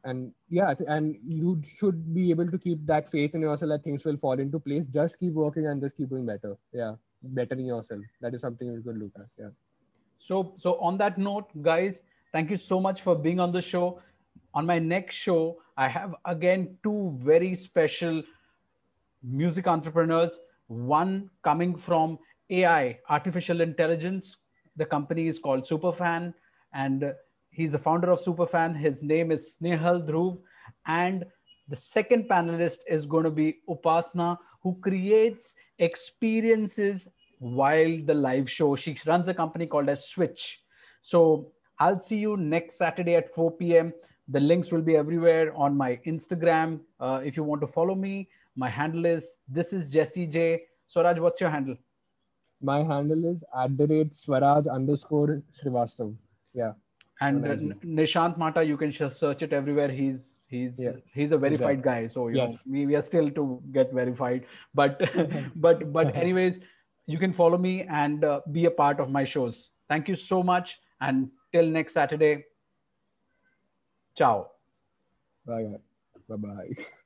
[0.03, 4.05] And yeah and you should be able to keep that faith in yourself that things
[4.05, 4.85] will fall into place.
[4.99, 6.55] Just keep working and just keep doing better.
[6.71, 6.95] Yeah.
[7.39, 8.01] Bettering yourself.
[8.21, 9.27] That is something you could look at.
[9.37, 9.49] Yeah.
[10.19, 12.01] So so on that note guys
[12.31, 14.01] thank you so much for being on the show.
[14.53, 15.41] On my next show
[15.85, 18.23] i have again two very special
[19.41, 20.39] music entrepreneurs.
[20.67, 22.19] One coming from
[22.55, 24.37] ai artificial intelligence
[24.77, 26.33] the company is called superfan
[26.73, 27.13] and
[27.57, 28.77] He's the founder of Superfan.
[28.77, 30.37] His name is Snehal Dhruv.
[30.85, 31.25] And
[31.67, 37.07] the second panelist is going to be Upasna, who creates experiences
[37.39, 38.75] while the live show.
[38.75, 40.61] She runs a company called as Switch.
[41.01, 43.91] So I'll see you next Saturday at 4 p.m.
[44.27, 46.81] The links will be everywhere on my Instagram.
[46.99, 50.61] Uh, if you want to follow me, my handle is this is Jesse J.
[50.85, 51.75] Swaraj, what's your handle?
[52.61, 56.15] My handle is at the rate Swaraj underscore Srivastav.
[56.53, 56.73] Yeah
[57.19, 57.55] and uh,
[57.85, 59.89] Nishant Mata, you can search it everywhere.
[59.89, 60.91] He's he's yeah.
[61.13, 62.07] he's a verified guy.
[62.07, 62.51] So you yes.
[62.51, 64.45] know we, we are still to get verified.
[64.73, 65.01] But
[65.55, 66.59] but but anyways,
[67.05, 69.71] you can follow me and uh, be a part of my shows.
[69.89, 72.45] Thank you so much, and till next Saturday.
[74.15, 74.51] Ciao.
[75.45, 75.75] Bye.
[76.27, 76.85] Bye bye.